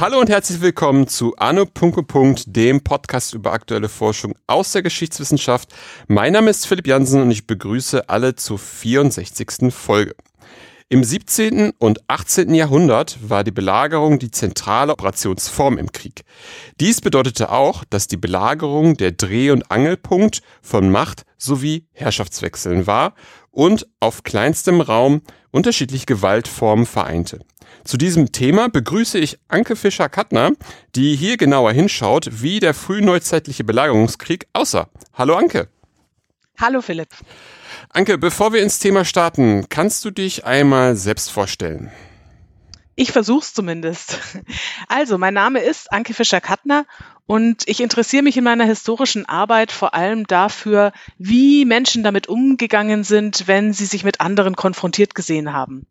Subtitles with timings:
[0.00, 1.66] Hallo und herzlich willkommen zu Anno
[2.46, 5.74] dem Podcast über aktuelle Forschung aus der Geschichtswissenschaft.
[6.06, 9.74] Mein Name ist Philipp Jansen und ich begrüße alle zur 64.
[9.74, 10.14] Folge.
[10.90, 11.72] Im 17.
[11.78, 12.54] und 18.
[12.54, 16.22] Jahrhundert war die Belagerung die zentrale Operationsform im Krieg.
[16.80, 23.12] Dies bedeutete auch, dass die Belagerung der Dreh- und Angelpunkt von Macht sowie Herrschaftswechseln war
[23.50, 27.40] und auf kleinstem Raum unterschiedliche Gewaltformen vereinte.
[27.84, 30.52] Zu diesem Thema begrüße ich Anke Fischer-Kattner,
[30.94, 34.88] die hier genauer hinschaut, wie der frühneuzeitliche Belagerungskrieg aussah.
[35.12, 35.68] Hallo Anke.
[36.58, 37.10] Hallo Philipp.
[37.90, 41.90] Anke, bevor wir ins Thema starten, kannst du dich einmal selbst vorstellen?
[42.94, 44.18] Ich versuch's zumindest.
[44.88, 46.84] Also, mein Name ist Anke Fischer-Kattner
[47.26, 53.04] und ich interessiere mich in meiner historischen Arbeit vor allem dafür, wie Menschen damit umgegangen
[53.04, 55.86] sind, wenn sie sich mit anderen konfrontiert gesehen haben.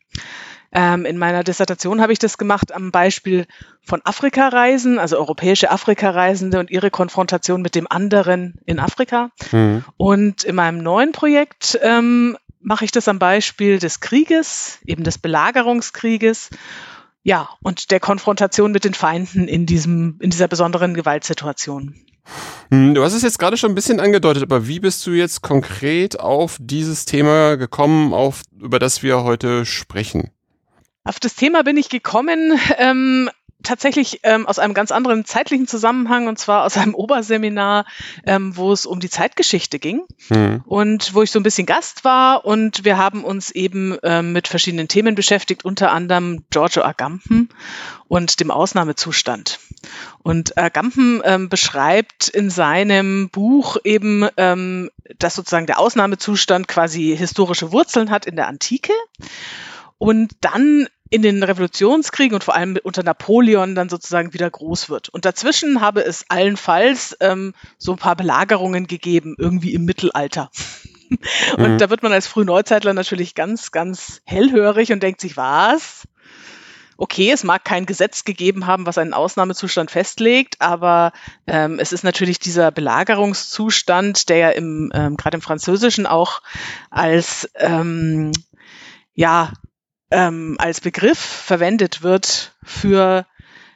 [0.72, 3.46] Ähm, in meiner Dissertation habe ich das gemacht am Beispiel
[3.82, 9.32] von Afrikareisen, also europäische Afrikareisende und ihre Konfrontation mit dem anderen in Afrika.
[9.52, 9.84] Mhm.
[9.95, 15.18] Und in meinem neuen Projekt ähm, mache ich das am Beispiel des Krieges, eben des
[15.18, 16.50] Belagerungskrieges.
[17.23, 21.95] Ja, und der Konfrontation mit den Feinden in diesem, in dieser besonderen Gewaltsituation.
[22.72, 25.42] Hm, du hast es jetzt gerade schon ein bisschen angedeutet, aber wie bist du jetzt
[25.42, 30.32] konkret auf dieses Thema gekommen, auf, über das wir heute sprechen?
[31.08, 33.30] Auf das Thema bin ich gekommen, ähm,
[33.63, 37.86] tatsächlich ähm, aus einem ganz anderen zeitlichen Zusammenhang und zwar aus einem Oberseminar,
[38.25, 40.64] ähm, wo es um die Zeitgeschichte ging mhm.
[40.66, 44.49] und wo ich so ein bisschen Gast war und wir haben uns eben ähm, mit
[44.49, 47.49] verschiedenen Themen beschäftigt, unter anderem Giorgio Agamben
[48.09, 49.59] und dem Ausnahmezustand.
[50.23, 57.71] Und Agamben ähm, beschreibt in seinem Buch eben, ähm, dass sozusagen der Ausnahmezustand quasi historische
[57.71, 58.92] Wurzeln hat in der Antike
[59.97, 65.10] und dann in den Revolutionskriegen und vor allem unter Napoleon dann sozusagen wieder groß wird.
[65.10, 70.50] Und dazwischen habe es allenfalls ähm, so ein paar Belagerungen gegeben, irgendwie im Mittelalter.
[71.58, 71.78] und mhm.
[71.78, 76.08] da wird man als Frühneuzeitler natürlich ganz, ganz hellhörig und denkt sich, was?
[77.00, 81.14] Okay, es mag kein Gesetz gegeben haben, was einen Ausnahmezustand festlegt, aber
[81.45, 86.42] ähm, es ist natürlich dieser Belagerungszustand, der ja im ähm, gerade im Französischen auch
[86.89, 88.32] als ähm,
[89.14, 89.54] ja
[90.12, 93.26] ähm, als Begriff verwendet wird für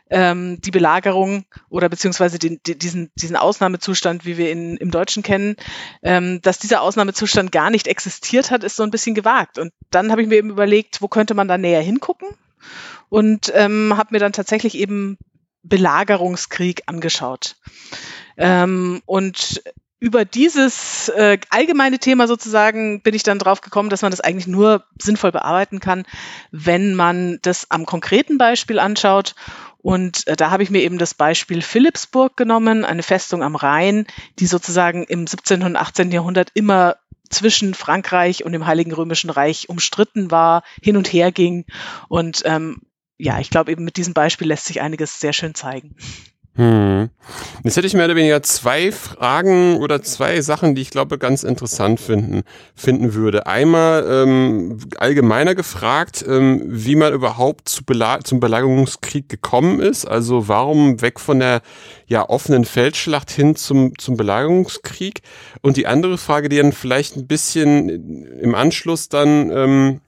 [0.09, 5.55] ähm, die Belagerung oder beziehungsweise den, diesen, diesen Ausnahmezustand, wie wir ihn im Deutschen kennen,
[6.03, 9.57] ähm, dass dieser Ausnahmezustand gar nicht existiert hat, ist so ein bisschen gewagt.
[9.57, 12.27] Und dann habe ich mir eben überlegt, wo könnte man da näher hingucken
[13.09, 15.17] und ähm, habe mir dann tatsächlich eben
[15.63, 17.55] Belagerungskrieg angeschaut.
[18.37, 19.61] Ähm, und
[20.01, 24.47] über dieses äh, allgemeine Thema sozusagen bin ich dann drauf gekommen, dass man das eigentlich
[24.47, 26.05] nur sinnvoll bearbeiten kann,
[26.49, 29.35] wenn man das am konkreten Beispiel anschaut.
[29.77, 34.07] Und äh, da habe ich mir eben das Beispiel Philipsburg genommen, eine Festung am Rhein,
[34.39, 35.61] die sozusagen im 17.
[35.61, 36.11] und 18.
[36.11, 36.97] Jahrhundert immer
[37.29, 41.65] zwischen Frankreich und dem Heiligen Römischen Reich umstritten war, hin und her ging.
[42.09, 42.81] Und ähm,
[43.19, 45.95] ja, ich glaube eben mit diesem Beispiel lässt sich einiges sehr schön zeigen.
[46.55, 47.09] Hm.
[47.63, 51.43] Jetzt hätte ich mehr oder weniger zwei Fragen oder zwei Sachen, die ich glaube ganz
[51.43, 52.41] interessant finden,
[52.75, 53.47] finden würde.
[53.47, 60.05] Einmal ähm, allgemeiner gefragt, ähm, wie man überhaupt zu Bela zum Belagerungskrieg gekommen ist.
[60.05, 61.61] Also warum weg von der
[62.07, 65.21] ja offenen Feldschlacht hin zum, zum Belagerungskrieg?
[65.61, 70.01] Und die andere Frage, die dann vielleicht ein bisschen im Anschluss dann ähm,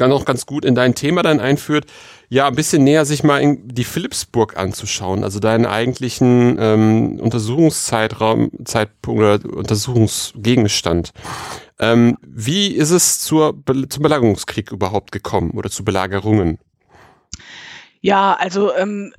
[0.00, 1.86] auch ganz gut in dein Thema dann einführt,
[2.28, 8.50] ja, ein bisschen näher sich mal in die Philipsburg anzuschauen, also deinen eigentlichen ähm, Untersuchungszeitraum,
[8.64, 11.12] Zeitpunkt oder Untersuchungsgegenstand.
[11.78, 13.54] Ähm, wie ist es zur,
[13.88, 16.58] zum Belagerungskrieg überhaupt gekommen oder zu Belagerungen?
[18.00, 19.12] Ja, also ähm,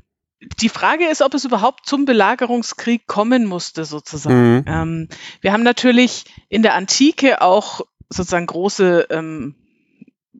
[0.59, 4.57] die Frage ist, ob es überhaupt zum Belagerungskrieg kommen musste, sozusagen.
[4.57, 4.63] Mhm.
[4.67, 5.09] Ähm,
[5.41, 9.55] wir haben natürlich in der Antike auch sozusagen große ähm,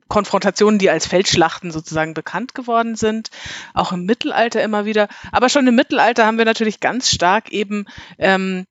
[0.08, 3.30] Konfrontationen, die als Feldschlachten sozusagen bekannt geworden sind,
[3.74, 5.08] auch im Mittelalter immer wieder.
[5.32, 7.86] Aber schon im Mittelalter haben wir natürlich ganz stark eben
[8.20, 8.66] ähm,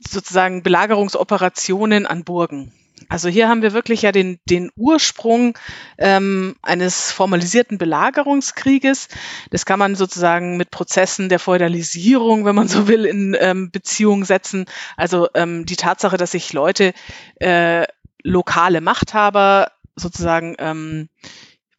[0.00, 2.72] sozusagen Belagerungsoperationen an Burgen.
[3.08, 5.56] Also hier haben wir wirklich ja den, den Ursprung
[5.98, 9.08] ähm, eines formalisierten Belagerungskrieges.
[9.50, 14.24] Das kann man sozusagen mit Prozessen der Feudalisierung, wenn man so will, in ähm, Beziehung
[14.24, 14.64] setzen.
[14.96, 16.94] Also ähm, die Tatsache, dass sich Leute
[17.36, 17.86] äh,
[18.22, 21.08] lokale Machthaber sozusagen ähm,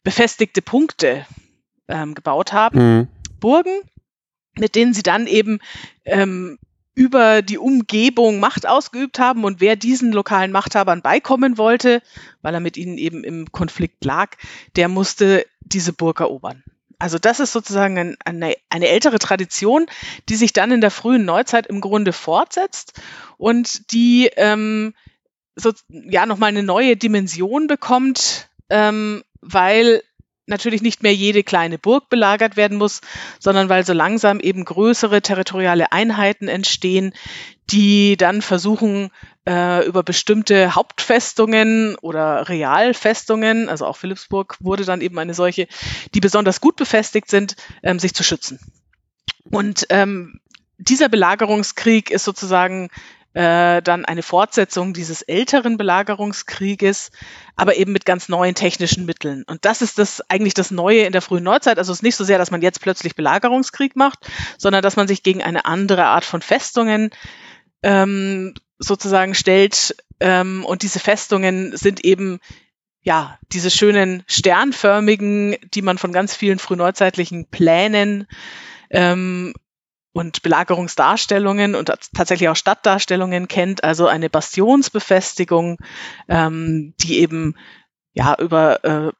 [0.02, 1.26] befestigte Punkte
[1.88, 3.08] ähm, gebaut haben, mhm.
[3.40, 3.80] Burgen,
[4.58, 5.60] mit denen sie dann eben
[6.04, 6.58] ähm,
[6.94, 12.02] über die Umgebung Macht ausgeübt haben und wer diesen lokalen Machthabern beikommen wollte,
[12.42, 14.34] weil er mit ihnen eben im Konflikt lag,
[14.74, 16.64] der musste diese Burg erobern.
[16.98, 19.86] Also das ist sozusagen ein, eine, eine ältere Tradition,
[20.28, 23.00] die sich dann in der frühen Neuzeit im Grunde fortsetzt
[23.36, 24.94] und die ähm,
[25.58, 30.02] so, ja nochmal eine neue Dimension bekommt, ähm, weil
[30.46, 33.00] natürlich nicht mehr jede kleine Burg belagert werden muss,
[33.38, 37.12] sondern weil so langsam eben größere territoriale Einheiten entstehen,
[37.70, 39.10] die dann versuchen,
[39.46, 45.68] äh, über bestimmte Hauptfestungen oder Realfestungen, also auch Philipsburg wurde dann eben eine solche,
[46.14, 48.58] die besonders gut befestigt sind, ähm, sich zu schützen.
[49.50, 50.40] Und ähm,
[50.78, 52.88] dieser Belagerungskrieg ist sozusagen
[53.38, 57.12] äh, dann eine Fortsetzung dieses älteren Belagerungskrieges,
[57.54, 59.44] aber eben mit ganz neuen technischen Mitteln.
[59.46, 61.78] Und das ist das eigentlich das Neue in der frühen Neuzeit.
[61.78, 65.06] Also es ist nicht so sehr, dass man jetzt plötzlich Belagerungskrieg macht, sondern dass man
[65.06, 67.10] sich gegen eine andere Art von Festungen
[67.84, 69.94] ähm, sozusagen stellt.
[70.18, 72.40] Ähm, und diese Festungen sind eben
[73.02, 78.26] ja, diese schönen sternförmigen, die man von ganz vielen frühneuzeitlichen Plänen
[78.90, 79.54] ähm,
[80.12, 85.78] und Belagerungsdarstellungen und tatsächlich auch Stadtdarstellungen kennt, also eine Bastionsbefestigung,
[86.28, 87.56] ähm, die eben
[88.14, 89.12] ja über äh,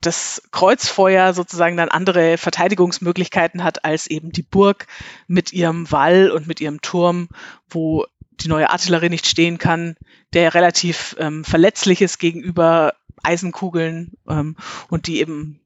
[0.00, 4.86] das Kreuzfeuer sozusagen dann andere Verteidigungsmöglichkeiten hat als eben die Burg
[5.26, 7.28] mit ihrem Wall und mit ihrem Turm,
[7.68, 9.96] wo die neue Artillerie nicht stehen kann,
[10.32, 14.56] der relativ ähm, verletzlich ist gegenüber Eisenkugeln ähm,
[14.88, 15.60] und die eben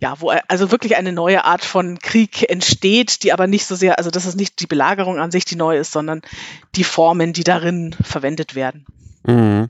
[0.00, 3.98] ja, wo also wirklich eine neue Art von Krieg entsteht, die aber nicht so sehr,
[3.98, 6.22] also das ist nicht die Belagerung an sich, die neu ist, sondern
[6.74, 8.86] die Formen, die darin verwendet werden.
[9.26, 9.68] Mhm.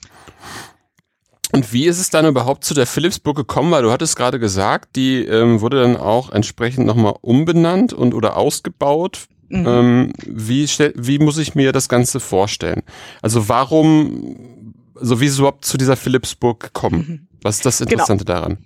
[1.52, 3.70] Und wie ist es dann überhaupt zu der Philipsburg gekommen?
[3.70, 8.36] Weil du hattest gerade gesagt, die ähm, wurde dann auch entsprechend nochmal umbenannt und oder
[8.36, 9.28] ausgebaut.
[9.50, 9.66] Mhm.
[9.66, 12.82] Ähm, wie, wie muss ich mir das Ganze vorstellen?
[13.22, 16.98] Also warum, so wie ist es überhaupt zu dieser Philipsburg gekommen?
[17.06, 17.38] Mhm.
[17.42, 17.90] Was ist das genau.
[17.92, 18.40] Interessante genau.
[18.40, 18.58] daran?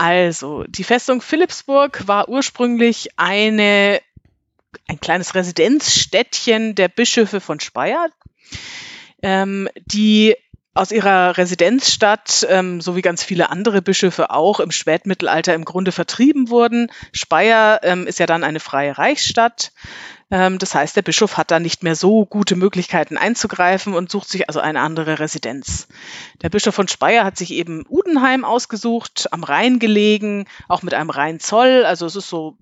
[0.00, 4.00] Also, die Festung Philipsburg war ursprünglich eine,
[4.88, 8.08] ein kleines Residenzstädtchen der Bischöfe von Speyer,
[9.22, 10.36] ähm, die
[10.72, 15.90] aus ihrer Residenzstadt, ähm, so wie ganz viele andere Bischöfe auch, im Spätmittelalter im Grunde
[15.90, 16.92] vertrieben wurden.
[17.12, 19.72] Speyer ähm, ist ja dann eine freie Reichsstadt.
[20.30, 24.28] Ähm, das heißt, der Bischof hat da nicht mehr so gute Möglichkeiten einzugreifen und sucht
[24.28, 25.88] sich also eine andere Residenz.
[26.42, 31.10] Der Bischof von Speyer hat sich eben Udenheim ausgesucht, am Rhein gelegen, auch mit einem
[31.10, 31.84] Rheinzoll.
[31.84, 32.56] Also es ist so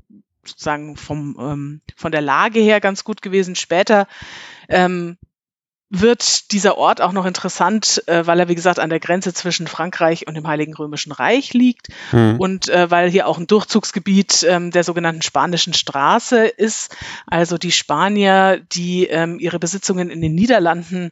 [0.44, 3.54] sozusagen vom, ähm, von der Lage her ganz gut gewesen.
[3.54, 4.08] Später
[4.70, 5.18] ähm,
[5.90, 9.66] wird dieser Ort auch noch interessant, äh, weil er, wie gesagt, an der Grenze zwischen
[9.66, 12.36] Frankreich und dem Heiligen Römischen Reich liegt mhm.
[12.38, 16.94] und äh, weil hier auch ein Durchzugsgebiet ähm, der sogenannten Spanischen Straße ist.
[17.26, 21.10] Also die Spanier, die ähm, ihre Besitzungen in den Niederlanden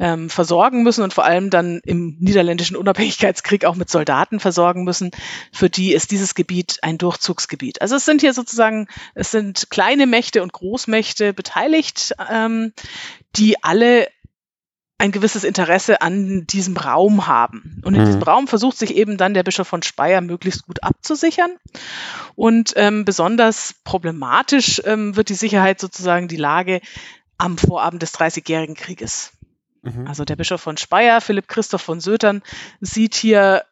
[0.00, 5.12] ähm, versorgen müssen und vor allem dann im niederländischen Unabhängigkeitskrieg auch mit Soldaten versorgen müssen,
[5.52, 7.80] für die ist dieses Gebiet ein Durchzugsgebiet.
[7.80, 12.72] Also es sind hier sozusagen, es sind kleine Mächte und Großmächte beteiligt, ähm,
[13.36, 14.08] die alle
[14.98, 17.82] ein gewisses Interesse an diesem Raum haben.
[17.84, 18.06] Und in mhm.
[18.06, 21.50] diesem Raum versucht sich eben dann der Bischof von Speyer möglichst gut abzusichern.
[22.34, 26.80] Und ähm, besonders problematisch ähm, wird die Sicherheit sozusagen die Lage
[27.36, 29.32] am Vorabend des Dreißigjährigen Krieges.
[29.82, 30.06] Mhm.
[30.06, 32.42] Also der Bischof von Speyer, Philipp Christoph von Sötern,
[32.80, 33.64] sieht hier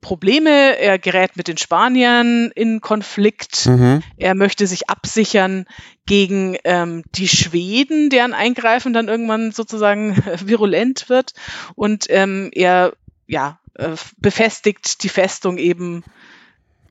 [0.00, 0.78] Probleme.
[0.78, 3.66] Er gerät mit den Spaniern in Konflikt.
[3.66, 4.02] Mhm.
[4.16, 5.66] Er möchte sich absichern
[6.06, 11.32] gegen ähm, die Schweden, deren Eingreifen dann irgendwann sozusagen virulent wird.
[11.74, 12.92] Und ähm, er
[13.26, 16.04] ja, äh, befestigt die Festung eben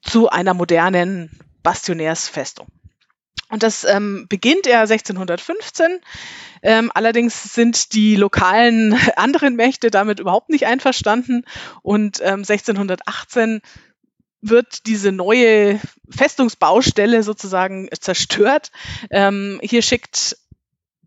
[0.02, 1.32] zu einer modernen
[1.64, 2.68] Bastionärsfestung.
[3.50, 6.00] Und das ähm, beginnt er 1615.
[6.64, 11.46] Ähm, allerdings sind die lokalen anderen Mächte damit überhaupt nicht einverstanden.
[11.82, 13.62] Und ähm, 1618
[14.42, 18.72] wird diese neue Festungsbaustelle sozusagen zerstört.
[19.10, 20.38] Ähm, hier schickt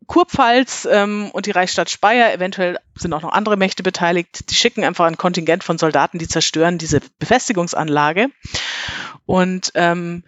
[0.07, 4.83] Kurpfalz ähm, und die Reichsstadt Speyer, eventuell sind auch noch andere Mächte beteiligt, die schicken
[4.83, 8.29] einfach ein Kontingent von Soldaten, die zerstören diese Befestigungsanlage.
[9.27, 10.25] Und ähm,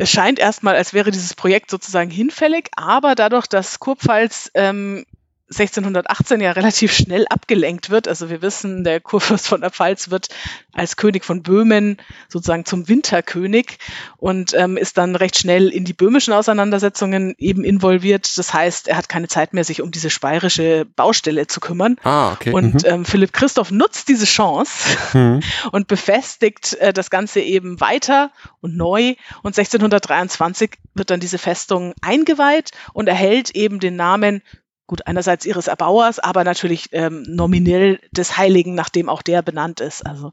[0.00, 5.04] es scheint erstmal, als wäre dieses Projekt sozusagen hinfällig, aber dadurch, dass Kurpfalz ähm,
[5.50, 8.06] 1618 ja relativ schnell abgelenkt wird.
[8.06, 10.28] Also wir wissen, der Kurfürst von der Pfalz wird
[10.72, 11.96] als König von Böhmen
[12.28, 13.78] sozusagen zum Winterkönig
[14.16, 18.38] und ähm, ist dann recht schnell in die böhmischen Auseinandersetzungen eben involviert.
[18.38, 21.96] Das heißt, er hat keine Zeit mehr, sich um diese speyerische Baustelle zu kümmern.
[22.04, 22.52] Ah, okay.
[22.52, 22.90] Und mhm.
[22.90, 25.40] ähm, Philipp Christoph nutzt diese Chance mhm.
[25.72, 28.30] und befestigt äh, das Ganze eben weiter
[28.60, 29.14] und neu.
[29.42, 34.42] Und 1623 wird dann diese Festung eingeweiht und erhält eben den Namen
[34.90, 39.78] gut, einerseits ihres Erbauers, aber natürlich ähm, nominell des Heiligen, nach dem auch der benannt
[39.80, 40.32] ist, also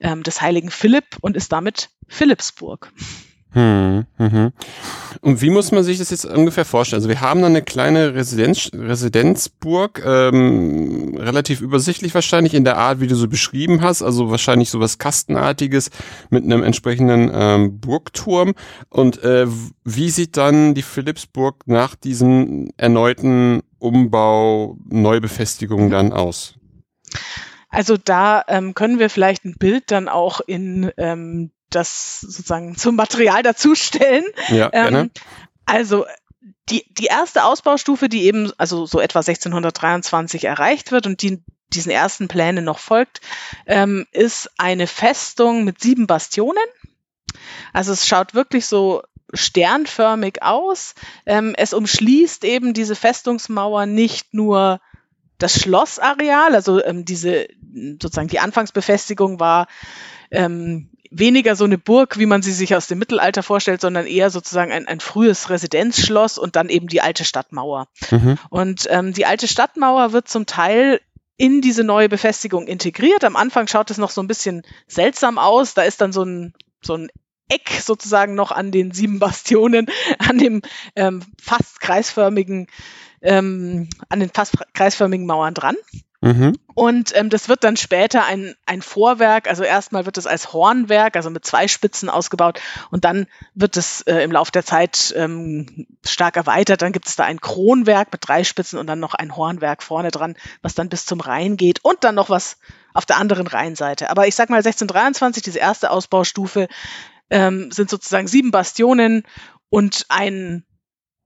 [0.00, 2.92] ähm, des Heiligen Philipp und ist damit Philippsburg.
[3.54, 4.52] Hm, hm.
[5.20, 6.98] Und wie muss man sich das jetzt ungefähr vorstellen?
[6.98, 13.00] Also wir haben da eine kleine Residenz, Residenzburg, ähm, relativ übersichtlich wahrscheinlich in der Art,
[13.00, 15.90] wie du so beschrieben hast, also wahrscheinlich sowas Kastenartiges
[16.30, 18.54] mit einem entsprechenden ähm, Burgturm.
[18.88, 19.46] Und äh,
[19.84, 26.54] wie sieht dann die Philippsburg nach diesem erneuten Umbau, Neubefestigung dann aus?
[27.68, 32.96] Also da ähm, können wir vielleicht ein Bild dann auch in ähm, das sozusagen zum
[32.96, 34.24] Material dazustellen.
[34.48, 35.10] Ja, ähm,
[35.64, 36.06] also
[36.68, 41.90] die, die erste Ausbaustufe, die eben also so etwa 1623 erreicht wird und die diesen
[41.90, 43.20] ersten Plänen noch folgt,
[43.66, 46.62] ähm, ist eine Festung mit sieben Bastionen.
[47.72, 49.02] Also es schaut wirklich so
[49.32, 50.94] sternförmig aus.
[51.24, 54.80] Ähm, es umschließt eben diese Festungsmauer nicht nur
[55.38, 57.48] das Schlossareal, also ähm, diese
[58.00, 59.66] sozusagen die Anfangsbefestigung war
[60.30, 64.30] ähm, weniger so eine Burg, wie man sie sich aus dem Mittelalter vorstellt, sondern eher
[64.30, 67.86] sozusagen ein, ein frühes Residenzschloss und dann eben die alte Stadtmauer.
[68.10, 68.38] Mhm.
[68.50, 71.00] Und ähm, die alte Stadtmauer wird zum Teil
[71.36, 73.24] in diese neue Befestigung integriert.
[73.24, 75.74] Am Anfang schaut es noch so ein bisschen seltsam aus.
[75.74, 77.08] Da ist dann so ein, so ein
[77.48, 79.86] Eck sozusagen noch an den sieben Bastionen,
[80.18, 80.62] an dem
[80.96, 82.68] ähm, fast kreisförmigen,
[83.20, 85.76] ähm, an den fast kreisförmigen Mauern dran.
[86.22, 86.56] Mhm.
[86.74, 91.16] Und ähm, das wird dann später ein, ein Vorwerk, also erstmal wird es als Hornwerk,
[91.16, 92.60] also mit zwei Spitzen ausgebaut
[92.92, 96.80] und dann wird es äh, im Laufe der Zeit ähm, stark erweitert.
[96.80, 100.12] Dann gibt es da ein Kronwerk mit drei Spitzen und dann noch ein Hornwerk vorne
[100.12, 102.56] dran, was dann bis zum Rhein geht und dann noch was
[102.94, 104.08] auf der anderen Rheinseite.
[104.08, 106.68] Aber ich sag mal 1623, diese erste Ausbaustufe,
[107.30, 109.24] ähm, sind sozusagen sieben Bastionen
[109.70, 110.64] und ein,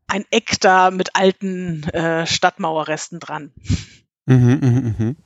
[0.06, 3.52] ein Eck da mit alten äh, Stadtmauerresten dran.
[4.26, 5.16] Mhm, mhm, mhm.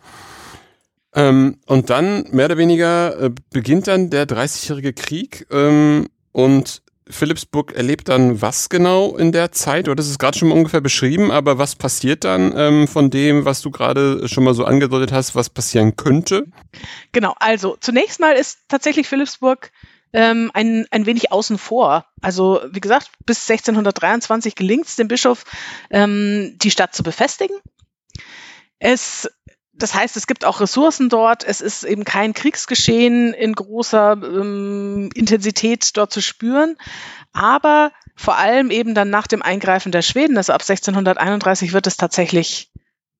[1.12, 7.72] Ähm, und dann, mehr oder weniger, äh, beginnt dann der 30-jährige Krieg ähm, und Philipsburg
[7.72, 9.88] erlebt dann was genau in der Zeit?
[9.88, 13.44] Oder das ist gerade schon mal ungefähr beschrieben, aber was passiert dann ähm, von dem,
[13.44, 16.46] was du gerade schon mal so angedeutet hast, was passieren könnte?
[17.12, 19.72] Genau, also zunächst mal ist tatsächlich Philipsburg
[20.12, 22.06] ähm, ein, ein wenig außen vor.
[22.20, 25.44] Also wie gesagt, bis 1623 gelingt es dem Bischof,
[25.90, 27.56] ähm, die Stadt zu befestigen.
[28.80, 29.28] Es
[29.80, 31.42] das heißt, es gibt auch Ressourcen dort.
[31.42, 36.76] Es ist eben kein Kriegsgeschehen in großer ähm, Intensität dort zu spüren.
[37.32, 41.96] Aber vor allem eben dann nach dem Eingreifen der Schweden, also ab 1631 wird es
[41.96, 42.70] tatsächlich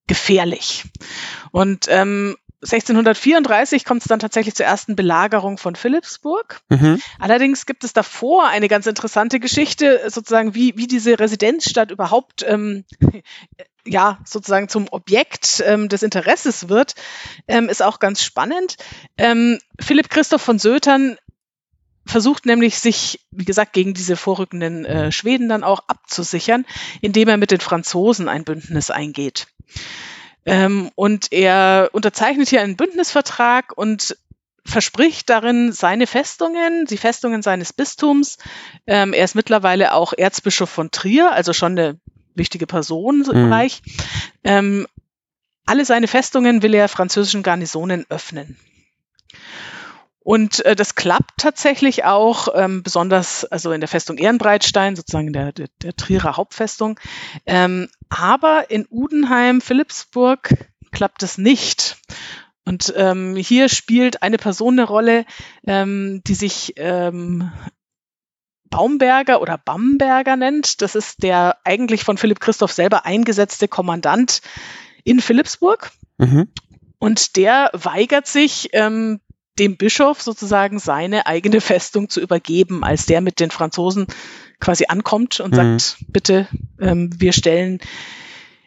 [0.06, 0.84] gefährlich.
[1.50, 6.60] Und ähm, 1634 kommt es dann tatsächlich zur ersten Belagerung von Philipsburg.
[6.68, 7.00] Mhm.
[7.18, 12.84] Allerdings gibt es davor eine ganz interessante Geschichte, sozusagen wie, wie diese Residenzstadt überhaupt ähm,
[13.86, 16.94] ja sozusagen zum Objekt ähm, des Interesses wird,
[17.48, 18.76] ähm, ist auch ganz spannend.
[19.16, 21.16] Ähm, Philipp Christoph von Sötern
[22.04, 26.66] versucht nämlich sich, wie gesagt, gegen diese vorrückenden äh, Schweden dann auch abzusichern,
[27.00, 29.46] indem er mit den Franzosen ein Bündnis eingeht.
[30.46, 34.16] Ähm, und er unterzeichnet hier einen Bündnisvertrag und
[34.64, 38.38] verspricht darin seine Festungen, die Festungen seines Bistums.
[38.86, 41.98] Ähm, er ist mittlerweile auch Erzbischof von Trier, also schon eine
[42.34, 43.52] wichtige Person im mhm.
[43.52, 43.82] Reich.
[44.44, 44.86] Ähm,
[45.66, 48.56] alle seine Festungen will er französischen Garnisonen öffnen.
[50.22, 55.32] Und äh, das klappt tatsächlich auch, ähm, besonders also in der Festung Ehrenbreitstein, sozusagen in
[55.32, 57.00] der, der, der Trierer Hauptfestung.
[57.46, 60.54] Ähm, aber in Udenheim, Philipsburg
[60.92, 61.96] klappt es nicht.
[62.66, 65.24] Und ähm, hier spielt eine Person eine Rolle,
[65.66, 67.50] ähm, die sich ähm,
[68.68, 70.82] Baumberger oder Bamberger nennt.
[70.82, 74.42] Das ist der eigentlich von Philipp Christoph selber eingesetzte Kommandant
[75.02, 75.90] in Philipsburg.
[76.18, 76.48] Mhm.
[76.98, 79.20] Und der weigert sich, ähm,
[79.60, 84.06] dem Bischof sozusagen seine eigene Festung zu übergeben, als der mit den Franzosen
[84.58, 85.78] quasi ankommt und mhm.
[85.78, 86.48] sagt, bitte,
[86.80, 87.78] ähm, wir stellen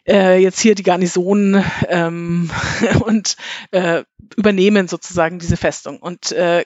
[0.08, 2.50] äh, jetzt hier die Garnison ähm,
[3.00, 3.36] und
[3.72, 4.04] äh,
[4.36, 5.98] übernehmen sozusagen diese Festung.
[5.98, 6.64] Und äh,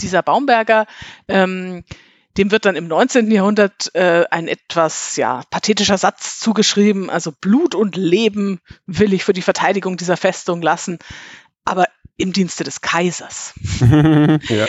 [0.00, 0.86] dieser Baumberger
[1.26, 1.82] ähm,
[2.36, 3.30] dem wird dann im 19.
[3.30, 9.32] Jahrhundert äh, ein etwas ja, pathetischer Satz zugeschrieben, also Blut und Leben will ich für
[9.32, 10.98] die Verteidigung dieser Festung lassen,
[11.64, 11.86] aber
[12.20, 13.54] im Dienste des Kaisers.
[13.80, 14.66] ja.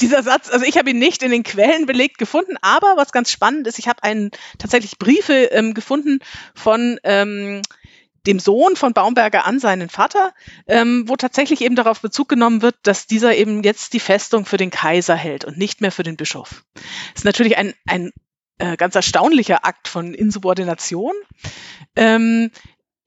[0.00, 3.30] Dieser Satz, also ich habe ihn nicht in den Quellen belegt gefunden, aber was ganz
[3.30, 6.20] spannend ist, ich habe einen tatsächlich Briefe ähm, gefunden
[6.54, 7.62] von ähm,
[8.26, 10.34] dem Sohn von Baumberger an seinen Vater,
[10.66, 14.58] ähm, wo tatsächlich eben darauf Bezug genommen wird, dass dieser eben jetzt die Festung für
[14.58, 16.64] den Kaiser hält und nicht mehr für den Bischof.
[16.74, 16.84] Das
[17.16, 18.10] ist natürlich ein, ein
[18.58, 21.14] äh, ganz erstaunlicher Akt von Insubordination.
[21.96, 22.50] Ähm,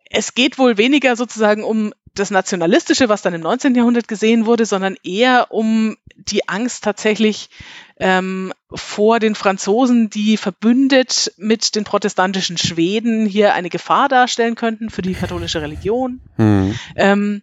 [0.09, 3.75] es geht wohl weniger sozusagen um das Nationalistische, was dann im 19.
[3.75, 7.49] Jahrhundert gesehen wurde, sondern eher um die Angst tatsächlich
[7.99, 14.89] ähm, vor den Franzosen, die verbündet mit den protestantischen Schweden hier eine Gefahr darstellen könnten
[14.89, 16.21] für die katholische Religion.
[16.37, 16.77] Mhm.
[16.95, 17.41] Ähm,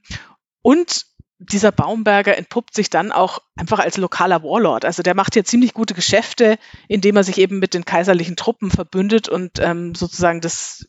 [0.62, 1.06] und
[1.38, 4.84] dieser Baumberger entpuppt sich dann auch einfach als lokaler Warlord.
[4.84, 8.70] Also der macht hier ziemlich gute Geschäfte, indem er sich eben mit den kaiserlichen Truppen
[8.70, 10.86] verbündet und ähm, sozusagen das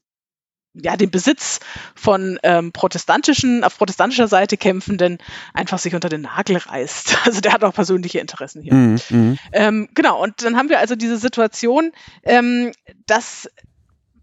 [0.74, 1.60] ja, den Besitz
[1.96, 5.18] von ähm, protestantischen, auf protestantischer Seite kämpfenden
[5.54, 7.18] einfach sich unter den Nagel reißt.
[7.32, 8.74] Also der hat auch persönliche Interessen hier.
[8.74, 9.38] Mm.
[9.54, 11.92] Ähm, genau, und dann haben wir also diese Situation,
[12.24, 12.72] ähm,
[13.06, 13.48] dass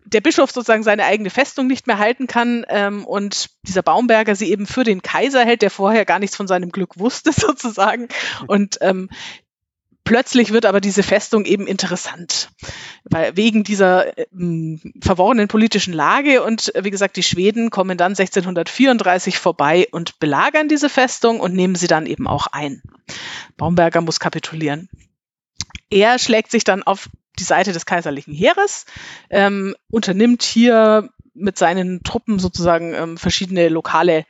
[0.05, 4.51] der Bischof sozusagen seine eigene Festung nicht mehr halten kann ähm, und dieser Baumberger sie
[4.51, 8.09] eben für den Kaiser hält, der vorher gar nichts von seinem Glück wusste sozusagen.
[8.47, 9.11] Und ähm,
[10.09, 12.49] Plötzlich wird aber diese Festung eben interessant,
[13.05, 14.25] weil wegen dieser äh,
[15.03, 20.67] verworrenen politischen Lage und äh, wie gesagt, die Schweden kommen dann 1634 vorbei und belagern
[20.67, 22.81] diese Festung und nehmen sie dann eben auch ein.
[23.59, 24.89] Baumberger muss kapitulieren.
[25.91, 28.87] Er schlägt sich dann auf die Seite des kaiserlichen Heeres,
[29.29, 34.25] ähm, unternimmt hier mit seinen Truppen sozusagen ähm, verschiedene lokale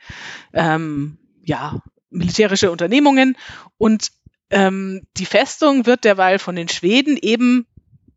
[0.51, 3.37] ähm, ja, militärische Unternehmungen
[3.77, 4.11] und
[4.49, 7.65] ähm, die Festung wird derweil von den Schweden eben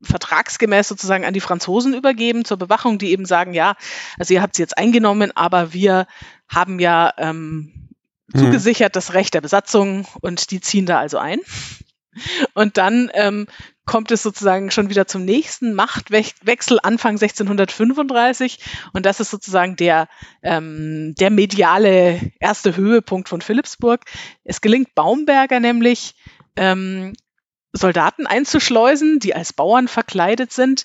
[0.03, 3.77] vertragsgemäß sozusagen an die Franzosen übergeben zur Bewachung, die eben sagen, ja,
[4.19, 6.07] also ihr habt sie jetzt eingenommen, aber wir
[6.49, 7.91] haben ja ähm,
[8.33, 8.39] mhm.
[8.39, 11.41] zugesichert das Recht der Besatzung und die ziehen da also ein.
[12.55, 13.47] Und dann ähm,
[13.85, 18.59] kommt es sozusagen schon wieder zum nächsten Machtwechsel Anfang 1635
[18.93, 20.09] und das ist sozusagen der,
[20.43, 24.05] ähm, der mediale erste Höhepunkt von Philipsburg.
[24.45, 26.15] Es gelingt Baumberger nämlich,
[26.57, 27.13] ähm,
[27.73, 30.85] Soldaten einzuschleusen, die als Bauern verkleidet sind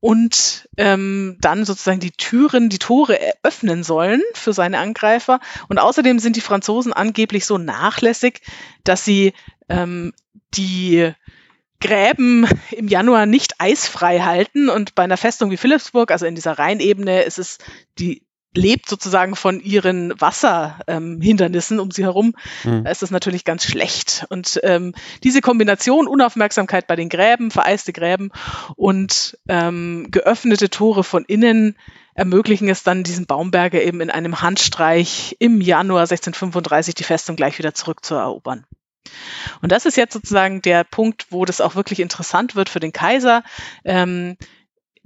[0.00, 5.40] und ähm, dann sozusagen die Türen, die Tore öffnen sollen für seine Angreifer.
[5.68, 8.40] Und außerdem sind die Franzosen angeblich so nachlässig,
[8.84, 9.32] dass sie
[9.68, 10.12] ähm,
[10.54, 11.12] die
[11.80, 16.58] Gräben im Januar nicht eisfrei halten und bei einer Festung wie Philipsburg, also in dieser
[16.58, 17.58] Rheinebene, ist es
[17.98, 22.34] die lebt sozusagen von ihren Wasserhindernissen ähm, um sie herum,
[22.64, 22.84] mhm.
[22.84, 24.26] da ist das natürlich ganz schlecht.
[24.30, 28.30] Und ähm, diese Kombination Unaufmerksamkeit bei den Gräben, vereiste Gräben
[28.74, 31.76] und ähm, geöffnete Tore von innen
[32.14, 37.58] ermöglichen es dann diesen Baumberger eben in einem Handstreich im Januar 1635 die Festung gleich
[37.58, 38.64] wieder zurückzuerobern.
[39.62, 42.92] Und das ist jetzt sozusagen der Punkt, wo das auch wirklich interessant wird für den
[42.92, 43.42] Kaiser.
[43.84, 44.36] Ähm,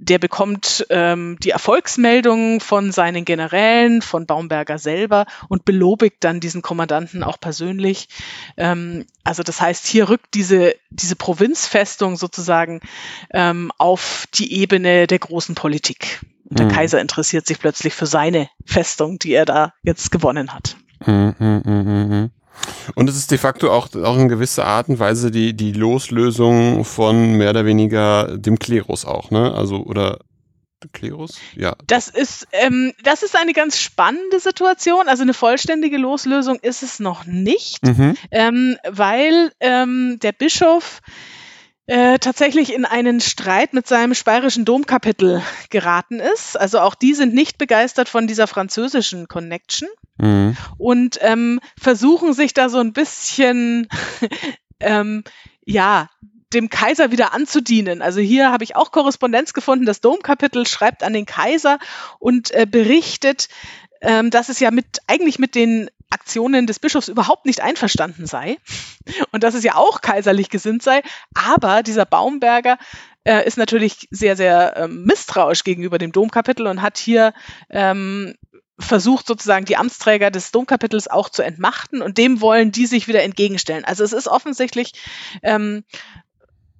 [0.03, 6.63] der bekommt ähm, die Erfolgsmeldungen von seinen Generälen, von Baumberger selber und belobigt dann diesen
[6.63, 8.07] Kommandanten auch persönlich.
[8.57, 12.81] Ähm, also das heißt, hier rückt diese, diese Provinzfestung sozusagen
[13.29, 16.21] ähm, auf die Ebene der großen Politik.
[16.49, 16.71] Und der mhm.
[16.71, 20.77] Kaiser interessiert sich plötzlich für seine Festung, die er da jetzt gewonnen hat.
[21.05, 22.29] Mhm, mh, mh, mh.
[22.95, 26.83] Und es ist de facto auch, auch in gewisser Art und Weise die, die Loslösung
[26.83, 29.53] von mehr oder weniger dem Klerus auch, ne?
[29.53, 30.19] Also, oder
[30.93, 31.39] Klerus?
[31.55, 31.75] Ja.
[31.87, 35.07] Das ist, ähm, das ist eine ganz spannende Situation.
[35.07, 38.15] Also eine vollständige Loslösung ist es noch nicht, mhm.
[38.31, 41.01] ähm, weil ähm, der Bischof
[41.85, 46.59] äh, tatsächlich in einen Streit mit seinem speirischen Domkapitel geraten ist.
[46.59, 49.89] Also auch die sind nicht begeistert von dieser französischen Connection
[50.21, 50.55] mhm.
[50.77, 53.87] und ähm, versuchen sich da so ein bisschen,
[54.79, 55.23] ähm,
[55.65, 56.09] ja,
[56.53, 58.01] dem Kaiser wieder anzudienen.
[58.01, 59.85] Also hier habe ich auch Korrespondenz gefunden.
[59.85, 61.79] Das Domkapitel schreibt an den Kaiser
[62.19, 63.47] und äh, berichtet,
[64.01, 68.57] ähm, dass es ja mit eigentlich mit den Aktionen des Bischofs überhaupt nicht einverstanden sei
[69.31, 71.01] und dass es ja auch kaiserlich gesinnt sei.
[71.33, 72.77] Aber dieser Baumberger
[73.23, 77.33] äh, ist natürlich sehr, sehr ähm, misstrauisch gegenüber dem Domkapitel und hat hier
[77.69, 78.35] ähm,
[78.81, 83.23] versucht sozusagen die Amtsträger des Domkapitels auch zu entmachten und dem wollen die sich wieder
[83.23, 83.85] entgegenstellen.
[83.85, 84.93] Also es ist offensichtlich
[85.43, 85.83] ähm,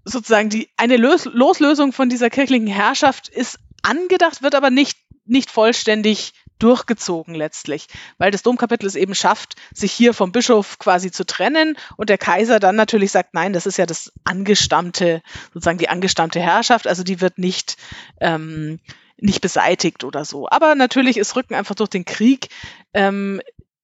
[0.03, 5.51] sozusagen die eine Los Loslösung von dieser kirchlichen Herrschaft ist angedacht, wird aber nicht nicht
[5.51, 7.87] vollständig durchgezogen letztlich,
[8.17, 12.19] weil das Domkapitel es eben schafft, sich hier vom Bischof quasi zu trennen und der
[12.19, 17.03] Kaiser dann natürlich sagt, nein, das ist ja das angestammte, sozusagen die angestammte Herrschaft, also
[17.03, 17.77] die wird nicht
[18.19, 18.79] ähm,
[19.21, 20.49] nicht beseitigt oder so.
[20.49, 22.49] Aber natürlich ist Rücken einfach durch den Krieg
[22.93, 23.41] ähm,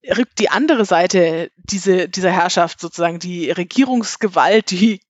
[0.10, 5.02] rückt die andere Seite diese, dieser Herrschaft sozusagen, die Regierungsgewalt, die,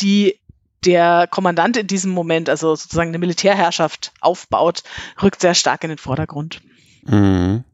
[0.00, 0.38] die
[0.84, 4.82] der Kommandant in diesem Moment, also sozusagen eine Militärherrschaft aufbaut,
[5.22, 6.60] rückt sehr stark in den Vordergrund.
[7.04, 7.64] Mhm.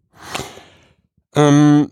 [1.35, 1.91] Ähm,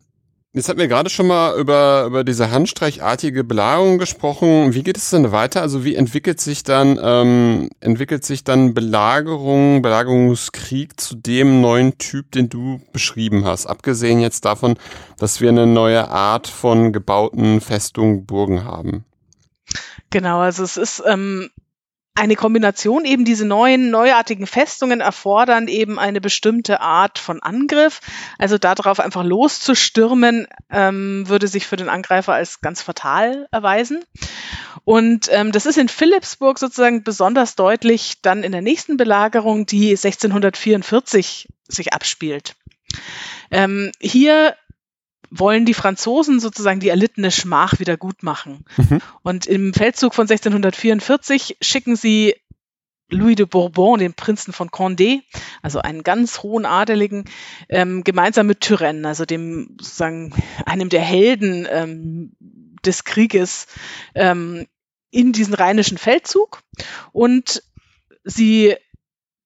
[0.54, 4.72] jetzt hatten wir gerade schon mal über, über diese handstreichartige Belagerung gesprochen.
[4.72, 5.60] Wie geht es denn weiter?
[5.60, 12.30] Also wie entwickelt sich dann, ähm, entwickelt sich dann Belagerung, Belagerungskrieg zu dem neuen Typ,
[12.32, 13.66] den du beschrieben hast?
[13.66, 14.76] Abgesehen jetzt davon,
[15.18, 19.04] dass wir eine neue Art von gebauten Festungen, Burgen haben.
[20.10, 21.50] Genau, also es ist ähm,
[22.16, 28.00] eine Kombination eben diese neuen, neuartigen Festungen erfordern eben eine bestimmte Art von Angriff.
[28.38, 34.04] Also darauf einfach loszustürmen, ähm, würde sich für den Angreifer als ganz fatal erweisen.
[34.84, 39.90] Und ähm, das ist in Philipsburg sozusagen besonders deutlich dann in der nächsten Belagerung, die
[39.90, 42.54] 1644 sich abspielt.
[43.50, 44.56] Ähm, hier
[45.30, 48.64] wollen die Franzosen sozusagen die erlittene Schmach wieder gut machen.
[48.76, 49.00] Mhm.
[49.22, 52.34] Und im Feldzug von 1644 schicken sie
[53.10, 55.20] Louis de Bourbon, den Prinzen von Condé,
[55.62, 57.24] also einen ganz hohen Adeligen,
[57.68, 60.34] ähm, gemeinsam mit Turenne, also dem sozusagen
[60.64, 62.32] einem der Helden ähm,
[62.84, 63.66] des Krieges,
[64.14, 64.66] ähm,
[65.10, 66.62] in diesen rheinischen Feldzug.
[67.12, 67.62] Und
[68.24, 68.74] sie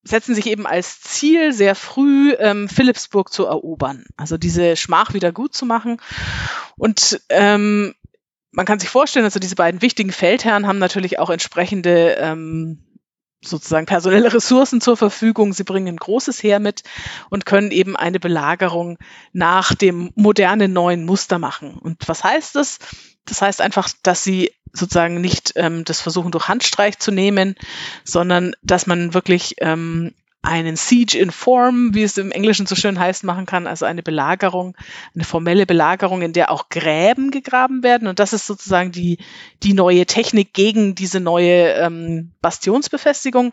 [0.08, 5.32] setzen sich eben als Ziel, sehr früh ähm, Philipsburg zu erobern, also diese Schmach wieder
[5.32, 6.00] gut zu machen.
[6.76, 7.94] Und ähm,
[8.50, 12.84] man kann sich vorstellen, also diese beiden wichtigen Feldherren haben natürlich auch entsprechende ähm,
[13.40, 15.52] sozusagen personelle Ressourcen zur Verfügung.
[15.52, 16.82] Sie bringen ein großes Heer mit
[17.30, 18.98] und können eben eine Belagerung
[19.32, 21.78] nach dem modernen neuen Muster machen.
[21.78, 22.78] Und was heißt das?
[23.26, 27.56] Das heißt einfach, dass sie sozusagen nicht ähm, das versuchen durch Handstreich zu nehmen,
[28.04, 32.98] sondern dass man wirklich ähm, einen Siege in Form, wie es im Englischen so schön
[32.98, 34.76] heißt, machen kann, also eine Belagerung,
[35.14, 38.06] eine formelle Belagerung, in der auch Gräben gegraben werden.
[38.06, 39.18] Und das ist sozusagen die,
[39.64, 43.52] die neue Technik gegen diese neue ähm, Bastionsbefestigung.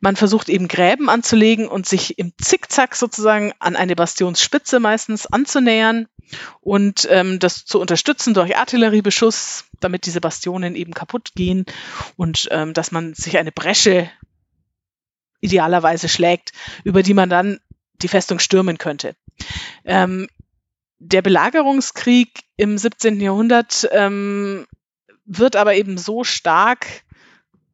[0.00, 6.08] Man versucht eben Gräben anzulegen und sich im Zickzack sozusagen an eine Bastionsspitze meistens anzunähern
[6.62, 11.66] und ähm, das zu unterstützen durch Artilleriebeschuss, damit diese Bastionen eben kaputt gehen
[12.16, 14.10] und ähm, dass man sich eine Bresche
[15.44, 16.52] idealerweise schlägt,
[16.82, 17.60] über die man dann
[18.02, 19.14] die Festung stürmen könnte.
[19.84, 20.26] Ähm,
[20.98, 23.20] der Belagerungskrieg im 17.
[23.20, 24.66] Jahrhundert ähm,
[25.26, 26.86] wird aber eben so stark